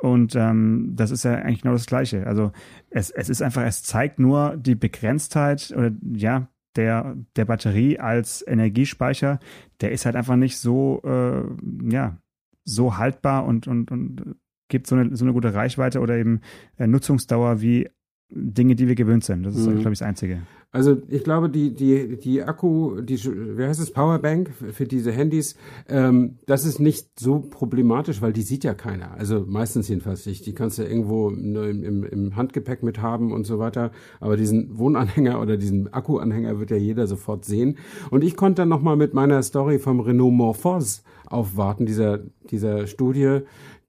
[0.01, 2.27] Und ähm, das ist ja eigentlich genau das Gleiche.
[2.27, 2.51] Also
[2.91, 8.45] es, es ist einfach, es zeigt nur die Begrenztheit oder ja, der, der Batterie als
[8.47, 9.39] Energiespeicher,
[9.81, 11.45] der ist halt einfach nicht so, äh,
[11.89, 12.17] ja,
[12.65, 14.37] so haltbar und, und, und
[14.73, 16.41] gibt so eine, so eine gute Reichweite oder eben
[16.79, 17.89] äh, Nutzungsdauer wie
[18.35, 19.45] Dinge, die wir gewöhnt sind.
[19.45, 19.81] Das ist, mhm.
[19.81, 20.43] glaube ich, das Einzige.
[20.75, 25.55] Also ich glaube, die, die, die Akku, die, wie heißt es, Powerbank für diese Handys,
[25.87, 29.13] ähm, das ist nicht so problematisch, weil die sieht ja keiner.
[29.19, 30.47] Also meistens jedenfalls nicht.
[30.47, 33.91] Die kannst du irgendwo im, im, im Handgepäck mit haben und so weiter.
[34.19, 37.77] Aber diesen Wohnanhänger oder diesen Akkuanhänger wird ja jeder sofort sehen.
[38.11, 43.41] Und ich konnte dann nochmal mit meiner Story vom Renault Morphos aufwarten, dieser, dieser Studie,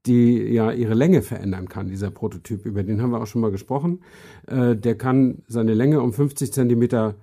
[0.06, 2.66] die ja ihre Länge verändern kann, dieser Prototyp.
[2.66, 4.00] Über den haben wir auch schon mal gesprochen.
[4.46, 7.14] Äh, der kann seine Länge um 50 Zentimeter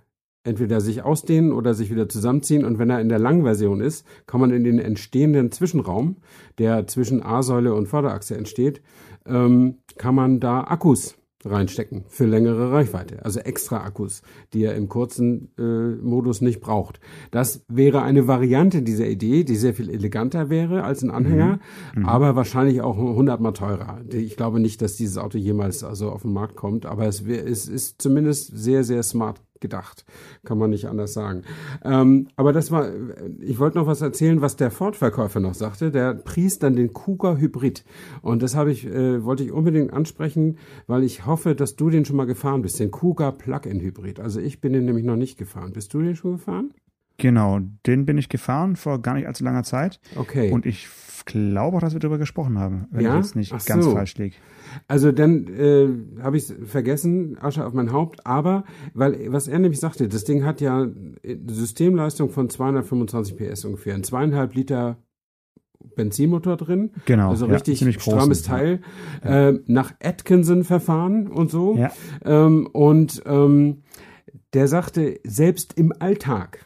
[0.44, 2.66] entweder sich ausdehnen oder sich wieder zusammenziehen.
[2.66, 6.18] Und wenn er in der Langversion ist, kann man in den entstehenden Zwischenraum,
[6.58, 8.82] der zwischen A-Säule und Vorderachse entsteht,
[9.28, 14.22] ähm, kann man da Akkus reinstecken für längere Reichweite, also extra Akkus,
[14.54, 17.00] die er im kurzen äh, Modus nicht braucht.
[17.32, 21.60] Das wäre eine Variante dieser Idee, die sehr viel eleganter wäre als ein Anhänger,
[21.96, 22.02] mhm.
[22.02, 22.06] Mhm.
[22.06, 24.02] aber wahrscheinlich auch hundertmal teurer.
[24.12, 27.68] Ich glaube nicht, dass dieses Auto jemals also auf den Markt kommt, aber es, es
[27.68, 30.06] ist zumindest sehr, sehr smart gedacht.
[30.44, 31.44] Kann man nicht anders sagen.
[31.84, 32.90] Ähm, aber das war,
[33.40, 35.92] ich wollte noch was erzählen, was der Ford-Verkäufer noch sagte.
[35.92, 37.86] Der pries dann den Kuga Hybrid.
[38.22, 42.06] Und das habe ich, äh, wollte ich unbedingt ansprechen, weil ich hoffe, dass du den
[42.06, 42.80] schon mal gefahren bist.
[42.80, 44.20] Den Kuga Plug-in Hybrid.
[44.20, 45.72] Also ich bin den nämlich noch nicht gefahren.
[45.74, 46.72] Bist du den schon gefahren?
[47.22, 50.00] Genau, den bin ich gefahren vor gar nicht allzu langer Zeit.
[50.16, 50.52] Okay.
[50.52, 50.88] Und ich
[51.26, 53.12] glaube auch, dass wir darüber gesprochen haben, wenn ja?
[53.12, 53.92] ich jetzt nicht Ach ganz so.
[53.92, 54.36] falsch liege.
[54.88, 59.80] Also dann äh, habe ich vergessen, Asche auf mein Haupt, aber weil was er nämlich
[59.80, 60.88] sagte, das Ding hat ja
[61.48, 64.98] Systemleistung von 225 PS ungefähr, ein zweieinhalb Liter
[65.96, 66.92] Benzinmotor drin.
[67.06, 67.30] Genau.
[67.30, 68.82] Also richtig ja, strammes Teil.
[69.24, 69.50] Ja.
[69.50, 71.76] Äh, nach Atkinson-Verfahren und so.
[71.76, 71.92] Ja.
[72.24, 73.84] Ähm, und ähm,
[74.54, 76.66] der sagte, selbst im Alltag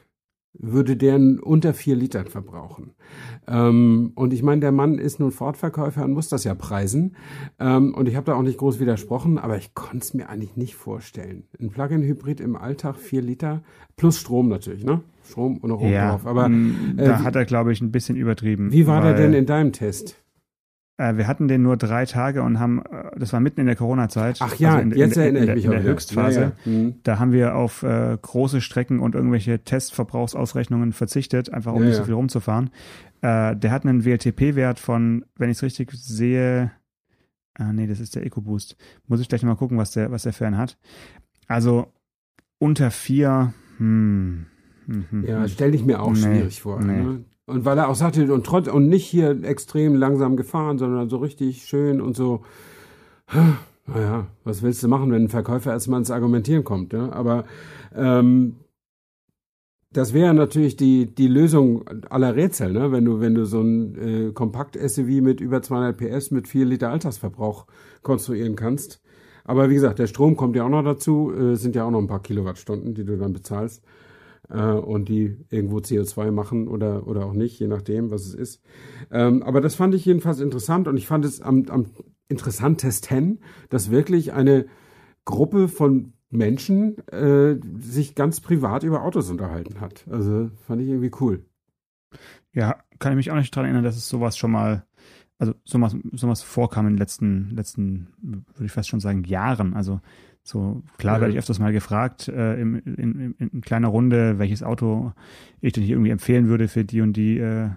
[0.58, 2.92] würde der unter vier Litern verbrauchen.
[3.48, 7.16] Ähm, und ich meine, der Mann ist nun Fortverkäufer und muss das ja preisen.
[7.60, 10.56] Ähm, und ich habe da auch nicht groß widersprochen, aber ich konnte es mir eigentlich
[10.56, 11.44] nicht vorstellen.
[11.60, 13.64] Ein Plug-in-Hybrid im Alltag, vier Liter,
[13.96, 15.02] plus Strom natürlich, ne?
[15.24, 16.28] Strom und noch oben ja, drauf.
[16.28, 18.72] Aber mm, äh, da hat er, glaube ich, ein bisschen übertrieben.
[18.72, 20.22] Wie war der denn in deinem Test?
[20.98, 23.76] Äh, wir hatten den nur drei Tage und haben, äh, das war mitten in der
[23.76, 24.38] Corona-Zeit.
[24.40, 26.40] Ach ja, also in, jetzt in, erinnere in, ich mich in der, der Höchstphase.
[26.40, 26.72] Ja, ja.
[26.72, 26.96] Mhm.
[27.04, 31.98] Da haben wir auf äh, große Strecken und irgendwelche Testverbrauchsausrechnungen verzichtet, einfach um ja, nicht
[31.98, 32.70] so viel rumzufahren.
[33.22, 36.72] Äh, der hat einen WLTP-Wert von, wenn ich es richtig sehe,
[37.56, 38.78] ah nee, das ist der EcoBoost.
[39.08, 40.78] Muss ich gleich mal gucken, was der, was der für einen hat.
[41.48, 41.92] Also
[42.58, 44.46] unter vier, hm.
[44.86, 45.48] hm, hm ja, hm.
[45.50, 46.82] stelle ich mir auch nee, schwierig vor.
[46.82, 47.04] Nee.
[47.04, 47.26] Ne?
[47.48, 51.18] Und weil er auch sagte, und trotz, und nicht hier extrem langsam gefahren, sondern so
[51.18, 52.44] richtig schön und so,
[53.88, 57.12] naja, was willst du machen, wenn ein Verkäufer erstmal ins Argumentieren kommt, ja?
[57.12, 57.46] Aber
[57.96, 58.56] ähm,
[59.94, 62.92] das wäre natürlich die, die Lösung aller Rätsel, ne?
[62.92, 66.92] wenn du, wenn du so ein äh, Kompakt-SUV mit über 200 PS mit 4 Liter
[66.92, 67.66] Alltagsverbrauch
[68.02, 69.02] konstruieren kannst.
[69.46, 72.00] Aber wie gesagt, der Strom kommt ja auch noch dazu, äh, sind ja auch noch
[72.00, 73.84] ein paar Kilowattstunden, die du dann bezahlst
[74.50, 78.62] äh, und die irgendwo CO2 machen oder, oder auch nicht, je nachdem, was es ist.
[79.12, 81.88] Ähm, aber das fand ich jedenfalls interessant und ich fand es am, am
[82.28, 84.66] interessantesten, dass wirklich eine
[85.26, 90.06] Gruppe von Menschen äh, sich ganz privat über Autos unterhalten hat.
[90.10, 91.46] Also fand ich irgendwie cool.
[92.52, 94.86] Ja, kann ich mich auch nicht daran erinnern, dass es sowas schon mal,
[95.38, 99.74] also sowas, sowas vorkam in den letzten, letzten, würde ich fast schon sagen, Jahren.
[99.74, 100.00] Also
[100.48, 104.62] so, klar werde ich öfters mal gefragt, äh, in, in, in, in kleiner Runde, welches
[104.62, 105.12] Auto
[105.60, 107.70] ich denn hier irgendwie empfehlen würde für die und die äh,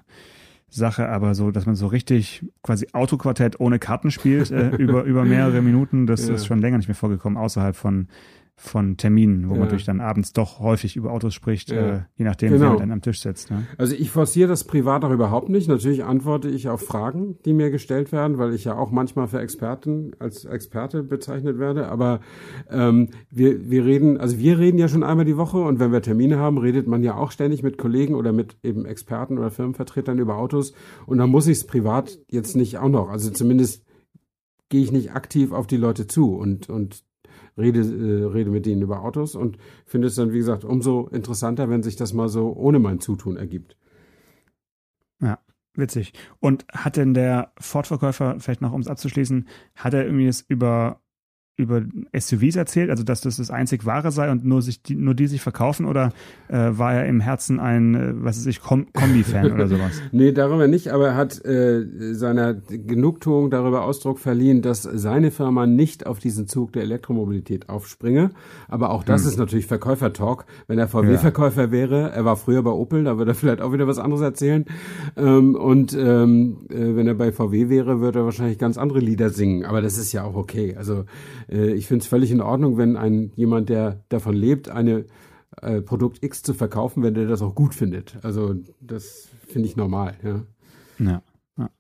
[0.68, 5.24] Sache, aber so, dass man so richtig quasi Autoquartett ohne Karten spielt, äh, über, über
[5.24, 6.34] mehrere Minuten, das ja.
[6.34, 8.08] ist schon länger nicht mehr vorgekommen, außerhalb von,
[8.60, 9.60] von Terminen, wo Ja.
[9.60, 11.76] man natürlich dann abends doch häufig über Autos spricht, Ja.
[11.76, 12.72] äh, je nachdem, Genau.
[12.72, 13.52] wer dann am Tisch sitzt.
[13.52, 13.66] Ne?
[13.78, 15.68] Also ich forciere das privat auch überhaupt nicht.
[15.68, 19.38] Natürlich antworte ich auf Fragen, die mir gestellt werden, weil ich ja auch manchmal für
[19.40, 21.88] Experten als Experte bezeichnet werde.
[21.88, 22.18] Aber
[22.68, 26.02] ähm, wir, wir reden, also wir reden ja schon einmal die Woche und wenn wir
[26.02, 30.18] Termine haben, redet man ja auch ständig mit Kollegen oder mit eben Experten oder Firmenvertretern
[30.18, 30.72] über Autos.
[31.06, 33.08] Und dann muss ich es privat jetzt nicht auch noch.
[33.08, 33.84] Also zumindest
[34.68, 37.04] gehe ich nicht aktiv auf die Leute zu und, und
[37.58, 41.68] rede, äh, rede mit denen über Autos und finde es dann, wie gesagt, umso interessanter,
[41.68, 43.76] wenn sich das mal so ohne mein Zutun ergibt.
[45.78, 46.12] Witzig.
[46.40, 51.00] Und hat denn der Ford-Verkäufer, vielleicht noch um es abzuschließen, hat er irgendwie es über,
[51.58, 51.82] über
[52.16, 55.26] SUVs erzählt, also dass das das einzig wahre sei und nur, sich die, nur die
[55.26, 56.12] sich verkaufen oder
[56.46, 60.00] äh, war er im Herzen ein, äh, was weiß ich, Kom Kombi-Fan oder sowas?
[60.12, 65.66] Nee, darüber nicht, aber er hat äh, seiner Genugtuung darüber Ausdruck verliehen, dass seine Firma
[65.66, 68.30] nicht auf diesen Zug der Elektromobilität aufspringe.
[68.68, 70.46] Aber auch das ist natürlich Verkäufertalk.
[70.68, 73.88] Wenn er VW-Verkäufer wäre, er war früher bei Opel, da würde er vielleicht auch wieder
[73.88, 74.64] was anderes erzählen.
[75.16, 79.30] Ähm, und ähm, äh, wenn er bei VW wäre, würde er wahrscheinlich ganz andere Lieder
[79.30, 79.64] singen.
[79.64, 80.76] Aber das ist ja auch okay.
[80.76, 81.04] Also
[81.48, 85.06] äh, ich finde es völlig in Ordnung, wenn ein jemand, der davon lebt, eine
[85.62, 88.18] äh, Produkt X zu verkaufen, wenn der das auch gut findet.
[88.22, 90.42] Also das finde ich normal, ja.
[90.98, 91.22] Ja.
[91.56, 91.70] ja.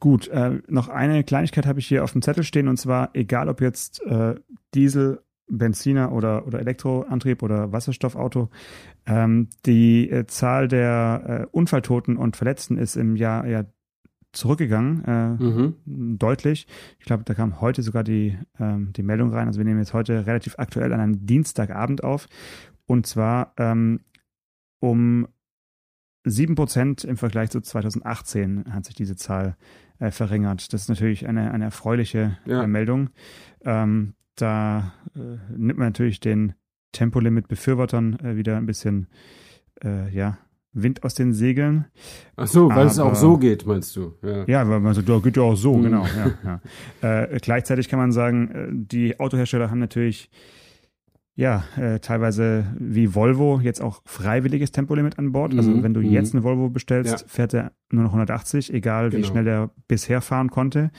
[0.00, 3.48] Gut, äh, noch eine Kleinigkeit habe ich hier auf dem Zettel stehen und zwar, egal
[3.48, 4.34] ob jetzt äh,
[4.74, 8.48] Diesel, Benziner oder, oder Elektroantrieb oder Wasserstoffauto,
[9.06, 13.64] ähm, die äh, Zahl der äh, Unfalltoten und Verletzten ist im Jahr ja
[14.34, 16.18] zurückgegangen, äh, Mhm.
[16.18, 16.66] deutlich.
[16.98, 19.46] Ich glaube, da kam heute sogar die, ähm, die Meldung rein.
[19.46, 22.28] Also wir nehmen jetzt heute relativ aktuell an einem Dienstagabend auf.
[22.86, 24.00] Und zwar ähm,
[24.80, 25.26] um
[26.26, 29.56] 7% im Vergleich zu 2018 hat sich diese Zahl
[29.98, 30.72] äh, verringert.
[30.72, 32.62] Das ist natürlich eine, eine erfreuliche Ja.
[32.62, 33.10] äh, Meldung.
[33.64, 35.18] Ähm, da äh,
[35.56, 36.54] nimmt man natürlich den
[36.92, 39.06] Tempolimit-Befürwortern äh, wieder ein bisschen
[39.82, 40.38] äh, ja,
[40.74, 41.86] Wind aus den Segeln.
[42.36, 44.14] Ach so, weil es Aber- auch so geht, meinst du?
[44.22, 44.44] Ja.
[44.46, 45.82] Ja, weil man so, da geht ja auch so, Mhm.
[45.84, 46.04] genau.
[46.42, 46.60] Ja,
[47.02, 47.22] ja.
[47.32, 50.30] Äh, gleichzeitig kann man sagen, äh, die Autohersteller haben natürlich
[51.36, 55.52] ja äh, teilweise wie Volvo jetzt auch freiwilliges Tempolimit an Bord.
[55.54, 56.06] Also Mhm, wenn du mhm.
[56.10, 57.26] jetzt eine Volvo bestellst, Ja.
[57.26, 59.28] fährt er nur noch 180, egal wie Genau.
[59.28, 60.90] schnell er bisher fahren konnte.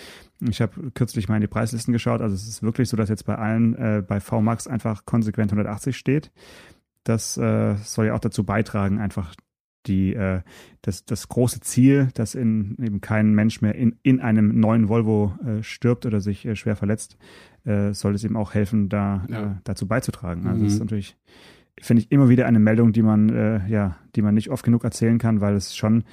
[0.41, 2.19] Ich habe kürzlich mal in die Preislisten geschaut.
[2.19, 5.95] Also es ist wirklich so, dass jetzt bei allen äh, bei VMAX einfach konsequent 180
[5.95, 6.31] steht.
[7.05, 9.35] Das äh, soll ja auch dazu beitragen, einfach
[9.87, 10.41] die, äh,
[10.81, 15.33] das, das große Ziel, dass in, eben kein Mensch mehr in, in einem neuen Volvo
[15.45, 17.17] äh, stirbt oder sich äh, schwer verletzt,
[17.65, 19.43] äh, soll es ihm auch helfen, da Ja.
[19.43, 20.45] äh, dazu beizutragen.
[20.47, 20.63] Also Mhm.
[20.65, 21.17] das ist natürlich,
[21.81, 24.83] finde ich, immer wieder eine Meldung, die man, äh, ja, die man nicht oft genug
[24.83, 26.03] erzählen kann, weil es schon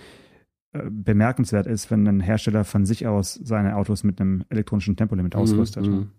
[0.73, 5.37] äh, bemerkenswert ist, wenn ein Hersteller von sich aus seine Autos mit einem elektronischen Tempolimit
[5.37, 5.87] ausrüstet.
[5.87, 6.11] Mhm, mhm.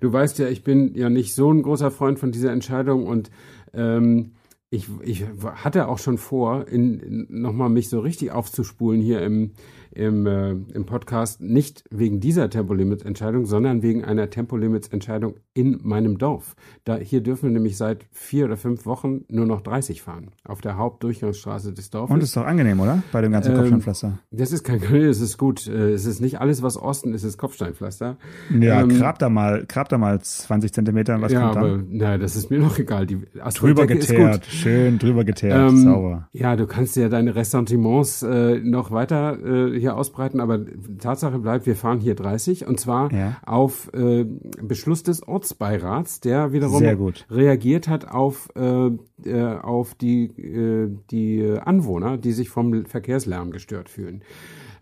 [0.00, 3.30] Du weißt ja, ich bin ja nicht so ein großer Freund von dieser Entscheidung und
[3.74, 4.32] ähm,
[4.70, 9.50] ich, ich hatte auch schon vor, in, in, nochmal mich so richtig aufzuspulen hier im,
[9.92, 16.54] im, äh, im Podcast, nicht wegen dieser Tempolimit-Entscheidung, sondern wegen einer Tempolimits-Entscheidung in meinem Dorf.
[16.84, 20.60] Da, hier dürfen wir nämlich seit vier oder fünf Wochen nur noch 30 fahren, auf
[20.60, 22.14] der Hauptdurchgangsstraße des Dorfes.
[22.14, 23.02] Und ist doch angenehm, oder?
[23.12, 24.18] Bei dem ganzen Ähm, Kopfsteinpflaster.
[24.30, 25.66] das ist kein Grill, es ist gut.
[25.66, 28.16] Äh, Es ist nicht alles, was Osten ist, ist Kopfsteinpflaster.
[28.58, 31.64] Ja, ähm, grab da mal, grab da mal 20 Zentimeter, was ja, kommt dann?
[31.64, 33.06] aber na, das ist mir noch egal.
[33.06, 33.18] Die
[33.54, 34.46] Drüber geteert, gut.
[34.52, 36.28] schön drüber geteert, Ähm, sauber.
[36.32, 40.60] Ja, du kannst ja deine Ressentiments äh, noch weiter äh, hier ausbreiten, aber
[40.98, 43.36] Tatsache bleibt, wir fahren hier 30 und zwar Ja.
[43.44, 44.24] auf äh,
[44.62, 46.80] Beschluss des Ortsbeirats, der wiederum
[47.30, 48.90] reagiert hat auf, äh,
[49.24, 54.22] äh, auf die, äh, die Anwohner, die sich vom Verkehrslärm gestört fühlen.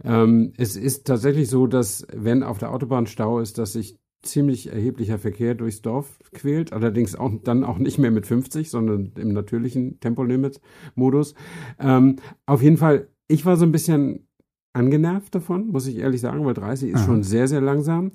[0.05, 4.73] Ähm, es ist tatsächlich so, dass wenn auf der Autobahn Stau ist, dass sich ziemlich
[4.73, 9.33] erheblicher Verkehr durchs Dorf quält, allerdings auch dann auch nicht mehr mit 50, sondern im
[9.33, 11.35] natürlichen Tempolimit-Modus.
[11.79, 14.28] Ähm, auf jeden Fall, ich war so ein bisschen
[14.73, 17.05] angenervt davon, muss ich ehrlich sagen, weil 30 ist Aha.
[17.07, 18.13] schon sehr, sehr langsam.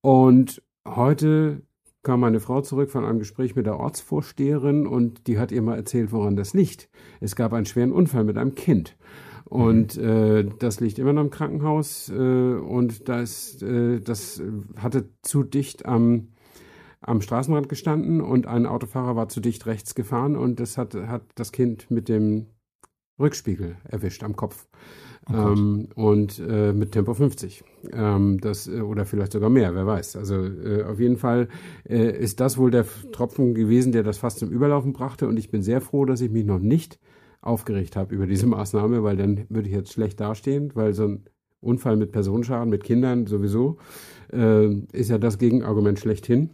[0.00, 1.62] Und heute
[2.02, 5.76] kam meine Frau zurück von einem Gespräch mit der Ortsvorsteherin und die hat ihr mal
[5.76, 6.88] erzählt, woran das liegt.
[7.20, 8.96] Es gab einen schweren Unfall mit einem Kind.
[9.44, 14.42] Und äh, das liegt immer noch im Krankenhaus äh, und das, äh, das
[14.76, 16.28] hatte zu dicht am,
[17.00, 21.22] am Straßenrand gestanden und ein Autofahrer war zu dicht rechts gefahren und das hat, hat
[21.34, 22.46] das Kind mit dem
[23.18, 24.68] Rückspiegel erwischt am Kopf.
[25.30, 27.62] Oh ähm, und äh, mit Tempo 50.
[27.92, 30.16] Ähm, das, äh, oder vielleicht sogar mehr, wer weiß.
[30.16, 31.48] Also äh, auf jeden Fall
[31.88, 35.28] äh, ist das wohl der Tropfen gewesen, der das fast zum Überlaufen brachte.
[35.28, 36.98] Und ich bin sehr froh, dass ich mich noch nicht
[37.40, 41.24] aufgeregt habe über diese Maßnahme, weil dann würde ich jetzt schlecht dastehen, weil so ein
[41.60, 43.78] Unfall mit Personenschaden, mit Kindern sowieso,
[44.32, 46.50] äh, ist ja das Gegenargument schlechthin.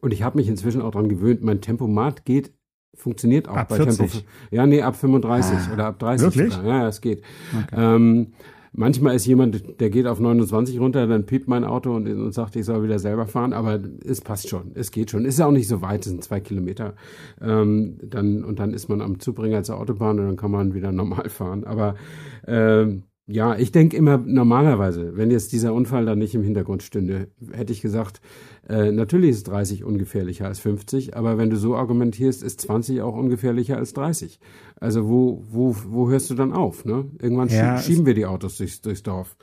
[0.00, 2.52] Und ich habe mich inzwischen auch daran gewöhnt, mein Tempomat geht,
[2.94, 4.10] funktioniert auch Ab bei 40?
[4.12, 4.26] Tempo.
[4.50, 6.26] Ja, nee, ab 35 Ah, oder ab 30.
[6.36, 6.54] wirklich?
[6.54, 6.68] Sogar.
[6.82, 7.22] Ja, es geht.
[7.64, 7.76] Okay.
[7.76, 8.32] Ähm,
[8.72, 12.56] manchmal ist jemand, der geht auf 29 runter, dann piept mein Auto und, und sagt,
[12.56, 15.24] ich soll wieder selber fahren, aber es passt schon, es geht schon.
[15.24, 16.94] Ist ja auch nicht so weit, es sind zwei Kilometer.
[17.40, 20.92] Ähm, dann, und dann ist man am Zubringer zur Autobahn und dann kann man wieder
[20.92, 21.64] normal fahren.
[21.64, 21.94] Aber
[22.46, 27.28] ähm, ja, ich denke immer normalerweise, wenn jetzt dieser Unfall dann nicht im Hintergrund stünde,
[27.52, 28.20] hätte ich gesagt,
[28.68, 33.14] äh, natürlich ist 30 ungefährlicher als 50, aber wenn du so argumentierst, ist 20 auch
[33.16, 34.40] ungefährlicher als 30.
[34.80, 36.84] Also wo, wo, wo hörst du dann auf?
[36.84, 37.04] Ne?
[37.20, 39.36] Irgendwann Ja, schie- schieben wir die Autos durchs, durchs Dorf.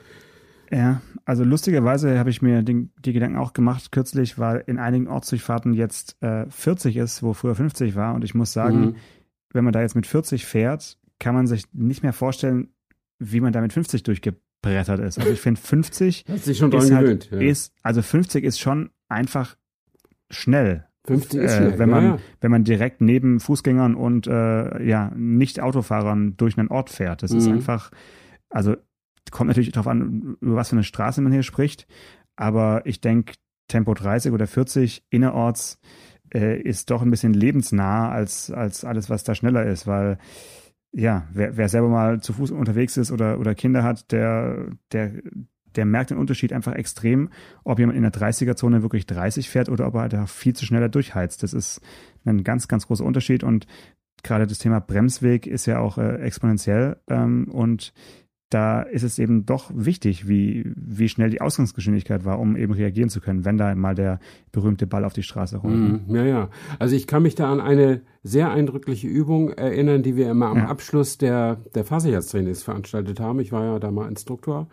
[0.70, 5.08] Ja, also lustigerweise habe ich mir den, die Gedanken auch gemacht kürzlich, weil in einigen
[5.08, 8.14] Ortsdurchfahrten jetzt äh, 40 ist, wo früher 50 war.
[8.14, 8.94] Und ich muss sagen, Mhm.
[9.54, 12.68] wenn man da jetzt mit 40 fährt, kann man sich nicht mehr vorstellen,
[13.18, 15.18] wie man da mit 50 durchgebrettert ist.
[15.18, 17.28] Also ich finde 50 Hast dich schon dran ist, halt, gewöhnt.
[17.30, 17.40] ja.
[17.50, 19.56] ist, also 50 ist schon einfach
[20.30, 20.84] schnell.
[21.06, 21.78] 50 ist äh, schnell.
[21.78, 26.68] wenn man, ja, wenn man direkt neben Fußgängern und äh, ja, nicht Autofahrern durch einen
[26.68, 27.22] Ort fährt.
[27.22, 27.54] Das ist Mhm.
[27.54, 27.90] einfach,
[28.50, 28.76] also
[29.30, 31.86] kommt natürlich darauf an, über was für eine Straße man hier spricht.
[32.36, 33.34] Aber ich denke,
[33.68, 35.78] Tempo 30 oder 40 innerorts
[36.34, 40.18] äh, ist doch ein bisschen lebensnah als, als alles, was da schneller ist, weil
[40.92, 45.12] ja, wer, wer selber mal zu Fuß unterwegs ist oder, oder Kinder hat, der, der,
[45.76, 47.30] der merkt den Unterschied einfach extrem,
[47.64, 50.88] ob jemand in der 30er-Zone wirklich 30 fährt oder ob er da viel zu schneller
[50.88, 51.42] durchheizt.
[51.42, 51.80] Das ist
[52.24, 53.66] ein ganz, ganz großer Unterschied und
[54.22, 57.92] gerade das Thema Bremsweg ist ja auch äh, exponentiell ähm, und
[58.50, 63.10] da ist es eben doch wichtig, wie, wie schnell die Ausgangsgeschwindigkeit war, um eben reagieren
[63.10, 64.20] zu können, wenn da mal der
[64.52, 66.08] berühmte Ball auf die Straße rollt.
[66.08, 66.50] Mhm, ja, ja.
[66.78, 70.58] Also ich kann mich da an eine sehr eindrückliche Übung erinnern, die wir immer am
[70.58, 70.68] Ja.
[70.68, 73.40] Abschluss der, der Fahrsicherheitstrainings veranstaltet haben.
[73.40, 74.68] Ich war ja da mal Instruktor.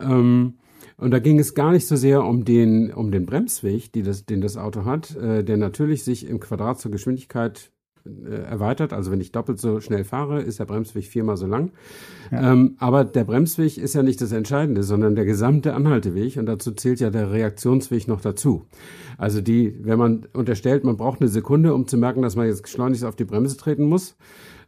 [0.00, 0.54] Ähm,
[0.96, 4.24] und da ging es gar nicht so sehr um den, um den Bremsweg, die das,
[4.24, 7.71] den das Auto hat, äh, der natürlich sich im Quadrat zur Geschwindigkeit
[8.04, 8.92] erweitert.
[8.92, 11.72] Also wenn ich doppelt so schnell fahre, ist der Bremsweg viermal so lang.
[12.30, 16.72] Ähm, aber der Bremsweg ist ja nicht das Entscheidende, sondern der gesamte Anhalteweg und dazu
[16.72, 18.66] zählt ja der Reaktionsweg noch dazu.
[19.18, 22.68] Also die, wenn man unterstellt, man braucht eine Sekunde, um zu merken, dass man jetzt
[22.68, 24.16] schleunigst auf die Bremse treten muss,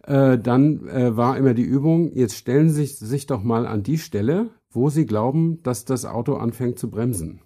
[0.06, 3.82] äh, dann äh, war immer die Übung, jetzt stellen Sie sich, sich doch mal an
[3.82, 7.40] die Stelle, wo Sie glauben, dass das Auto anfängt zu bremsen.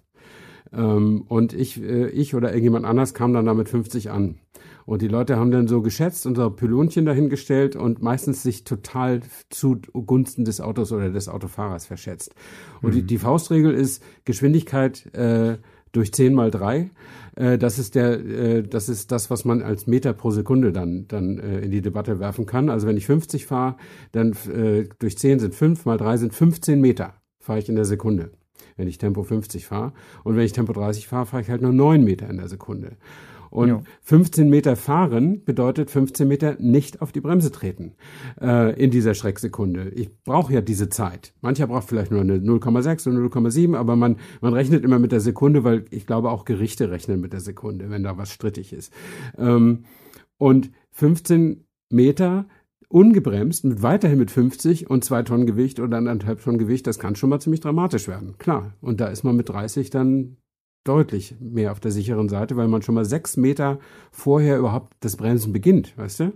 [0.73, 4.39] Ähm, und ich, äh, ich oder irgendjemand anders kam dann damit 50 an.
[4.89, 9.19] Und die Leute haben dann so geschätzt so Pylonchen dahingestellt und meistens sich total
[9.51, 12.33] zugunsten des Autos oder des Autofahrers verschätzt.
[12.81, 15.59] Und die, die Faustregel ist Geschwindigkeit äh,
[15.91, 16.89] durch 10 mal 3.
[17.35, 21.07] Äh, das ist der, äh, das ist das, was man als Meter pro Sekunde dann,
[21.07, 22.71] dann äh, in die Debatte werfen kann.
[22.71, 23.75] Also wenn ich 50 fahre,
[24.11, 27.85] dann äh, durch 10 sind 5 mal 3 sind 15 Meter fahre ich in der
[27.85, 28.31] Sekunde
[28.75, 29.91] wenn ich Tempo 50 fahre.
[30.23, 32.95] Und wenn ich Tempo 30 fahre, fahre ich halt nur 9 Meter in der Sekunde.
[33.49, 33.83] Und Jo.
[34.01, 37.93] 15 Meter fahren bedeutet 15 Meter nicht auf die Bremse treten
[38.41, 39.89] äh, in dieser Schrecksekunde.
[39.89, 41.33] Ich brauche ja diese Zeit.
[41.41, 45.21] Mancher braucht vielleicht nur eine 0,6 oder 0,7, aber man, man rechnet immer mit der
[45.21, 48.93] Sekunde, weil ich glaube auch Gerichte rechnen mit der Sekunde, wenn da was strittig ist.
[49.37, 49.85] Ähm,
[50.37, 52.47] und 15 Meter
[52.89, 57.15] ungebremst, mit weiterhin mit 50 und zwei Tonnen Gewicht oder anderthalb Tonnen Gewicht, das kann
[57.15, 58.35] schon mal ziemlich dramatisch werden.
[58.39, 58.73] Klar.
[58.81, 60.37] Und da ist man mit 30 dann
[60.83, 63.79] deutlich mehr auf der sicheren Seite, weil man schon mal sechs Meter
[64.11, 66.33] vorher überhaupt das Bremsen beginnt, weißt du?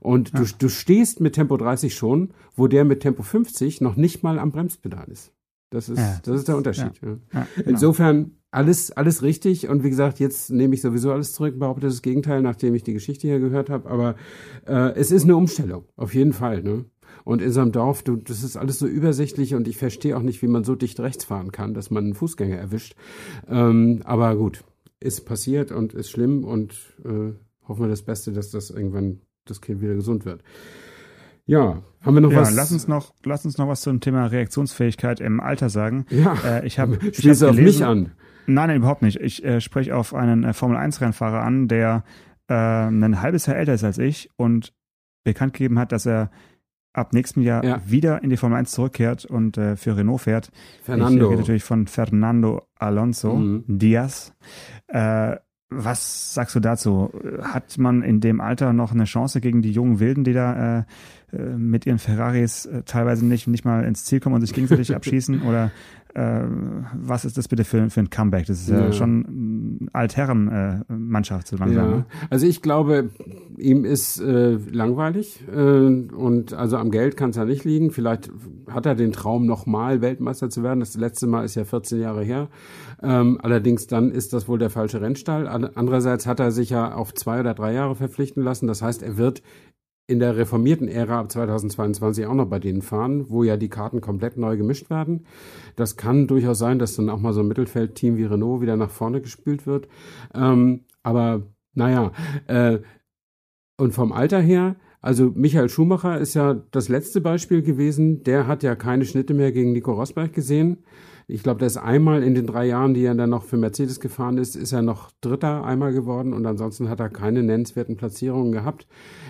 [0.00, 4.22] Und du, du stehst mit Tempo 30 schon, wo der mit Tempo 50 noch nicht
[4.22, 5.32] mal am Bremspedal ist.
[5.70, 7.00] Das ist, Ja, das ist der Unterschied.
[7.00, 7.16] Ja.
[7.32, 7.70] Ja, genau.
[7.70, 9.68] Insofern alles, alles richtig.
[9.68, 12.92] Und wie gesagt, jetzt nehme ich sowieso alles zurück, behaupte das Gegenteil, nachdem ich die
[12.92, 13.88] Geschichte hier gehört habe.
[13.88, 14.16] Aber
[14.66, 16.62] äh, es ist eine Umstellung, auf jeden Fall.
[16.62, 16.84] Ne?
[17.24, 20.22] Und in so einem Dorf, du, das ist alles so übersichtlich und ich verstehe auch
[20.22, 22.94] nicht, wie man so dicht rechts fahren kann, dass man einen Fußgänger erwischt.
[23.48, 24.64] Ähm, aber gut,
[25.00, 26.72] ist passiert und ist schlimm und
[27.04, 27.32] äh,
[27.68, 30.42] hoffen wir das Beste, dass das irgendwann das Kind wieder gesund wird.
[31.44, 32.54] Ja, haben wir noch Ja, was?
[32.54, 36.06] lass uns noch, lass uns noch was zum Thema Reaktionsfähigkeit im Alter sagen.
[36.10, 38.12] Ja, Äh, ich habe spielst hab auf gelesen- mich an?
[38.46, 39.20] Nein, nein, überhaupt nicht.
[39.20, 42.04] Ich äh, spreche auf einen äh, Formel-1-Rennfahrer an, der
[42.48, 44.72] äh, ein halbes Jahr älter ist als ich und
[45.24, 46.30] bekannt gegeben hat, dass er
[46.92, 47.80] ab nächstem Jahr Ja.
[47.86, 50.50] wieder in die Formel 1 zurückkehrt und äh, für Renault fährt.
[50.80, 51.28] Ich Fernando.
[51.28, 53.64] rede natürlich von Fernando Alonso Mhm.
[53.66, 54.32] Diaz.
[54.88, 55.36] Äh,
[55.74, 57.10] was sagst du dazu?
[57.40, 60.84] Hat man in dem Alter noch eine Chance gegen die jungen Wilden, die da äh,
[61.38, 65.42] mit ihren Ferraris äh, teilweise nicht, nicht mal ins Ziel kommen und sich gegenseitig abschießen?
[65.42, 65.70] Oder
[66.14, 66.42] äh,
[66.94, 68.46] was ist das bitte für, für ein Comeback?
[68.46, 71.90] Das ist ja, ja schon Altherren-Mannschaft so langsam.
[71.90, 71.96] Ja.
[71.96, 72.04] Ne?
[72.28, 73.10] Also ich glaube,
[73.56, 77.90] ihm ist äh, langweilig äh, und also am Geld kann es ja nicht liegen.
[77.90, 78.30] Vielleicht
[78.70, 80.80] hat er den Traum, nochmal Weltmeister zu werden.
[80.80, 82.48] Das letzte Mal ist ja 14 Jahre her.
[83.02, 85.48] Ähm, allerdings dann ist das wohl der falsche Rennstall.
[85.48, 88.66] Andererseits hat er sich ja auf zwei oder drei Jahre verpflichten lassen.
[88.66, 89.42] Das heißt, er wird
[90.12, 94.00] in der reformierten Ära ab 2022 auch noch bei denen fahren, wo ja die Karten
[94.00, 95.26] komplett neu gemischt werden.
[95.74, 98.90] Das kann durchaus sein, dass dann auch mal so ein Mittelfeldteam wie Renault wieder nach
[98.90, 99.88] vorne gespielt wird.
[100.34, 101.42] Ähm, aber
[101.74, 102.12] naja,
[102.46, 102.78] äh,
[103.78, 108.22] und vom Alter her, also Michael Schumacher ist ja das letzte Beispiel gewesen.
[108.22, 110.84] Der hat ja keine Schnitte mehr gegen Nico Rosberg gesehen.
[111.26, 114.00] Ich glaube, der ist einmal in den drei Jahren, die er dann noch für Mercedes
[114.00, 118.52] gefahren ist, ist er noch Dritter einmal geworden und ansonsten hat er keine nennenswerten Platzierungen
[118.52, 118.86] gehabt.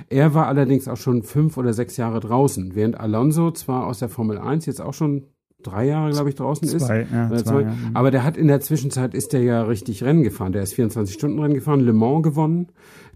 [0.09, 4.09] Er war allerdings auch schon fünf oder sechs Jahre draußen, während Alonso zwar aus der
[4.09, 5.27] Formel 1 jetzt auch schon
[5.62, 7.12] drei Jahre, glaube ich, draußen zwei, ist.
[7.12, 7.62] Ja, zwei, zwei.
[7.62, 7.75] Ja.
[7.95, 10.53] Aber der hat in der Zwischenzeit ist der ja richtig Rennen gefahren.
[10.53, 12.68] Der ist 24 Stunden Rennen gefahren, Le Mans gewonnen,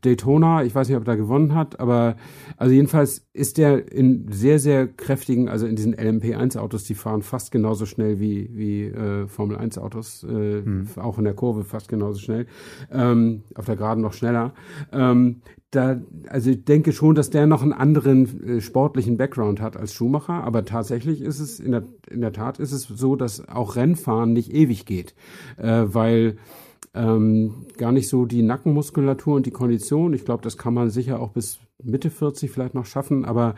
[0.03, 2.17] Daytona, ich weiß nicht, ob er da gewonnen hat, aber
[2.57, 7.51] also jedenfalls ist der in sehr, sehr kräftigen, also in diesen LMP1-Autos, die fahren fast
[7.51, 10.89] genauso schnell wie, wie äh, Formel-1-Autos, äh, hm.
[10.97, 12.47] auch in der Kurve fast genauso schnell,
[12.91, 14.55] ähm, auf der Geraden noch schneller.
[14.93, 19.77] Ähm, da, also ich denke schon, dass der noch einen anderen äh, sportlichen Background hat
[19.77, 23.47] als Schumacher, aber tatsächlich ist es, in der, in der Tat ist es so, dass
[23.49, 25.15] auch Rennfahren nicht ewig geht,
[25.59, 26.37] äh, weil
[26.97, 30.15] ähm, gar nicht so die Nackenmuskulatur und die Kondition.
[30.15, 33.55] Ich glaube, das kann man sicher auch bis Mitte 40 vielleicht noch schaffen, aber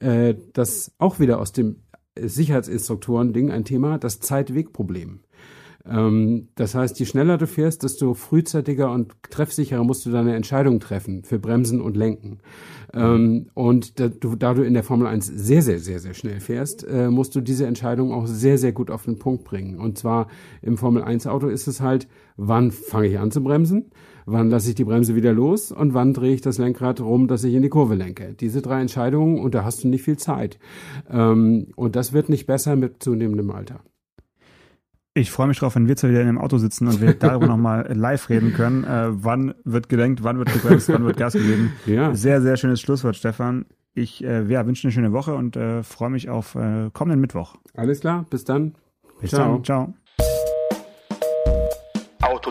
[0.00, 1.76] äh, das auch wieder aus dem
[2.18, 5.20] Sicherheitsinstruktoren-Ding ein Thema, das Zeit-Weg-Problem.
[5.84, 10.80] Ähm, das heißt, je schneller du fährst, desto frühzeitiger und treffsicherer musst du deine Entscheidung
[10.80, 12.38] treffen für Bremsen und Lenken.
[12.94, 16.40] Ähm, und da du, da du in der Formel 1 sehr, sehr, sehr, sehr schnell
[16.40, 19.78] fährst, äh, musst du diese Entscheidung auch sehr, sehr gut auf den Punkt bringen.
[19.78, 20.28] Und zwar
[20.60, 22.06] im Formel 1 Auto ist es halt,
[22.36, 23.90] wann fange ich an zu bremsen?
[24.24, 27.42] Wann lasse ich die Bremse wieder los und wann drehe ich das Lenkrad rum, dass
[27.44, 28.34] ich in die Kurve lenke?
[28.34, 30.58] Diese drei Entscheidungen und da hast du nicht viel Zeit.
[31.10, 33.80] Ähm, und das wird nicht besser mit zunehmendem Alter.
[35.14, 37.46] Ich freue mich drauf, wenn wir zwei wieder in einem Auto sitzen und wir darüber
[37.46, 38.84] nochmal live reden können.
[38.84, 41.72] Äh, wann wird gelenkt, wann wird gebremst, wann wird Gas gegeben.
[41.86, 42.14] Ja.
[42.14, 43.66] Sehr, sehr schönes Schlusswort, Stefan.
[43.94, 47.56] Ich äh, ja, wünsche eine schöne Woche und äh, freue mich auf äh, kommenden Mittwoch.
[47.74, 48.74] Alles klar, bis dann.
[49.20, 49.56] Bis ciao.
[49.56, 49.94] dann, ciao.